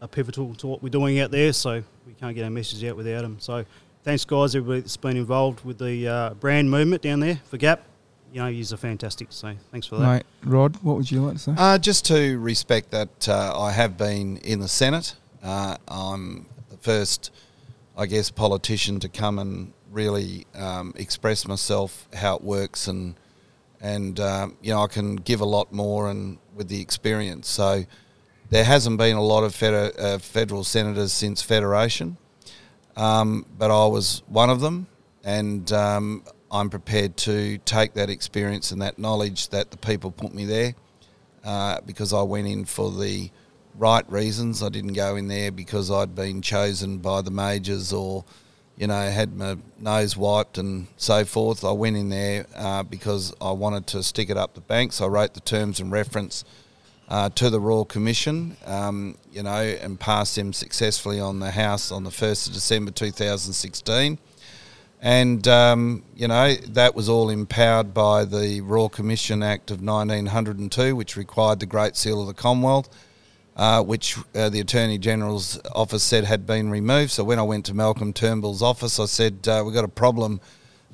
[0.00, 2.96] are pivotal to what we're doing out there, so we can't get our message out
[2.96, 3.36] without them.
[3.40, 3.64] So
[4.04, 7.82] thanks, guys, everybody that's been involved with the uh, Brand movement down there for Gap.
[8.32, 9.28] You know, you're fantastic.
[9.30, 10.06] So thanks for that.
[10.06, 11.54] Mate, Rod, what would you like to say?
[11.56, 15.14] Uh, just to respect that uh, I have been in the Senate.
[15.42, 17.32] Uh, I'm the first,
[17.96, 23.14] I guess, politician to come and really um, express myself how it works and
[23.80, 27.48] and um, you know I can give a lot more and with the experience.
[27.48, 27.84] So
[28.50, 32.16] there hasn't been a lot of feder- uh, federal senators since federation,
[32.96, 34.86] um, but I was one of them,
[35.24, 40.34] and um, I'm prepared to take that experience and that knowledge that the people put
[40.34, 40.74] me there
[41.44, 43.30] uh, because I went in for the
[43.76, 44.62] right reasons.
[44.62, 48.24] I didn't go in there because I'd been chosen by the majors or,
[48.76, 51.64] you know, had my nose wiped and so forth.
[51.64, 55.00] I went in there uh, because I wanted to stick it up the banks.
[55.00, 56.44] I wrote the terms and reference
[57.08, 61.90] uh, to the Royal Commission, um, you know, and passed them successfully on the House
[61.90, 64.18] on the 1st of December 2016.
[65.00, 70.96] And, um, you know, that was all empowered by the Royal Commission Act of 1902,
[70.96, 72.88] which required the Great Seal of the Commonwealth,
[73.56, 77.12] uh, which uh, the Attorney General's office said had been removed.
[77.12, 80.40] So when I went to Malcolm Turnbull's office, I said, uh, We've got a problem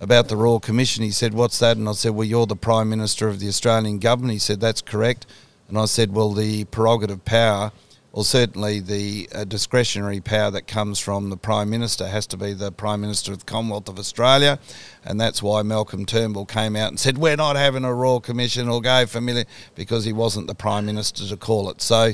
[0.01, 1.03] about the Royal Commission.
[1.03, 1.79] He said, What's that?
[1.79, 4.35] And I said, Well, you're the Prime Minister of the Australian Government.
[4.35, 5.27] He said, That's correct.
[5.69, 7.73] And I said, Well, the prerogative power
[8.15, 12.53] or certainly the uh, discretionary power that comes from the Prime Minister has to be
[12.53, 14.61] the Prime Minister of the Commonwealth of Australia,
[15.05, 18.69] and that's why Malcolm Turnbull came out and said, We're not having a Royal Commission
[18.69, 21.83] or go familiar, because he wasn't the Prime Minister to call it.
[21.83, 22.13] So,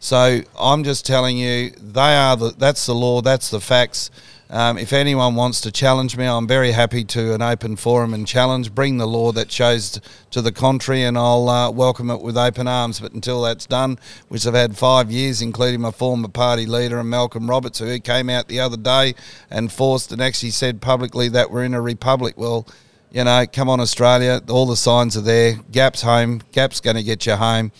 [0.00, 4.10] so I'm just telling you, they are the, that's the law, that's the facts.
[4.50, 8.26] Um, if anyone wants to challenge me, I'm very happy to an open forum and
[8.26, 8.74] challenge.
[8.74, 10.00] Bring the law that shows
[10.30, 12.98] to the contrary, and I'll uh, welcome it with open arms.
[12.98, 13.98] But until that's done,
[14.28, 18.30] which I've had five years, including my former party leader and Malcolm Roberts, who came
[18.30, 19.14] out the other day
[19.50, 22.38] and forced and actually said publicly that we're in a republic.
[22.38, 22.66] Well,
[23.10, 25.56] you know, come on, Australia, all the signs are there.
[25.70, 26.40] Gap's home.
[26.52, 27.70] Gap's going to get you home.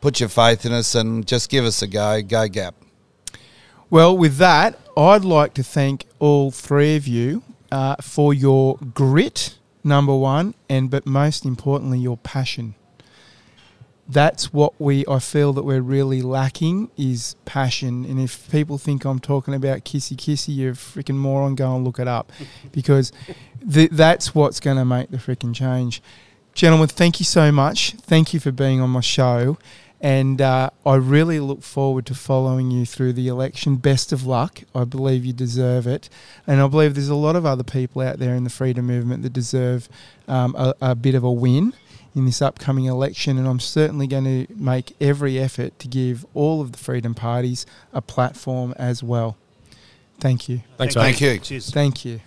[0.00, 2.22] Put your faith in us and just give us a go.
[2.22, 2.76] Go, Gap.
[3.90, 7.42] Well, with that, I'd like to thank all three of you
[7.72, 12.74] uh, for your grit, number one, and but most importantly, your passion.
[14.06, 18.04] That's what we I feel that we're really lacking is passion.
[18.04, 21.54] And if people think I'm talking about kissy kissy, you're a freaking moron.
[21.54, 22.30] Go and look it up,
[22.72, 23.12] because
[23.68, 26.02] th- that's what's going to make the freaking change.
[26.54, 27.92] Gentlemen, thank you so much.
[27.92, 29.58] Thank you for being on my show.
[30.04, 33.76] And uh, I really look forward to following you through the election.
[33.76, 34.60] Best of luck.
[34.74, 36.10] I believe you deserve it.
[36.46, 39.22] And I believe there's a lot of other people out there in the freedom movement
[39.22, 39.88] that deserve
[40.28, 41.72] um, a, a bit of a win
[42.14, 43.38] in this upcoming election.
[43.38, 47.64] And I'm certainly going to make every effort to give all of the freedom parties
[47.94, 49.38] a platform as well.
[50.20, 50.60] Thank you.
[50.76, 51.32] Thanks, Thank mate.
[51.32, 51.38] you.
[51.38, 51.70] Cheers.
[51.70, 52.20] Thank you.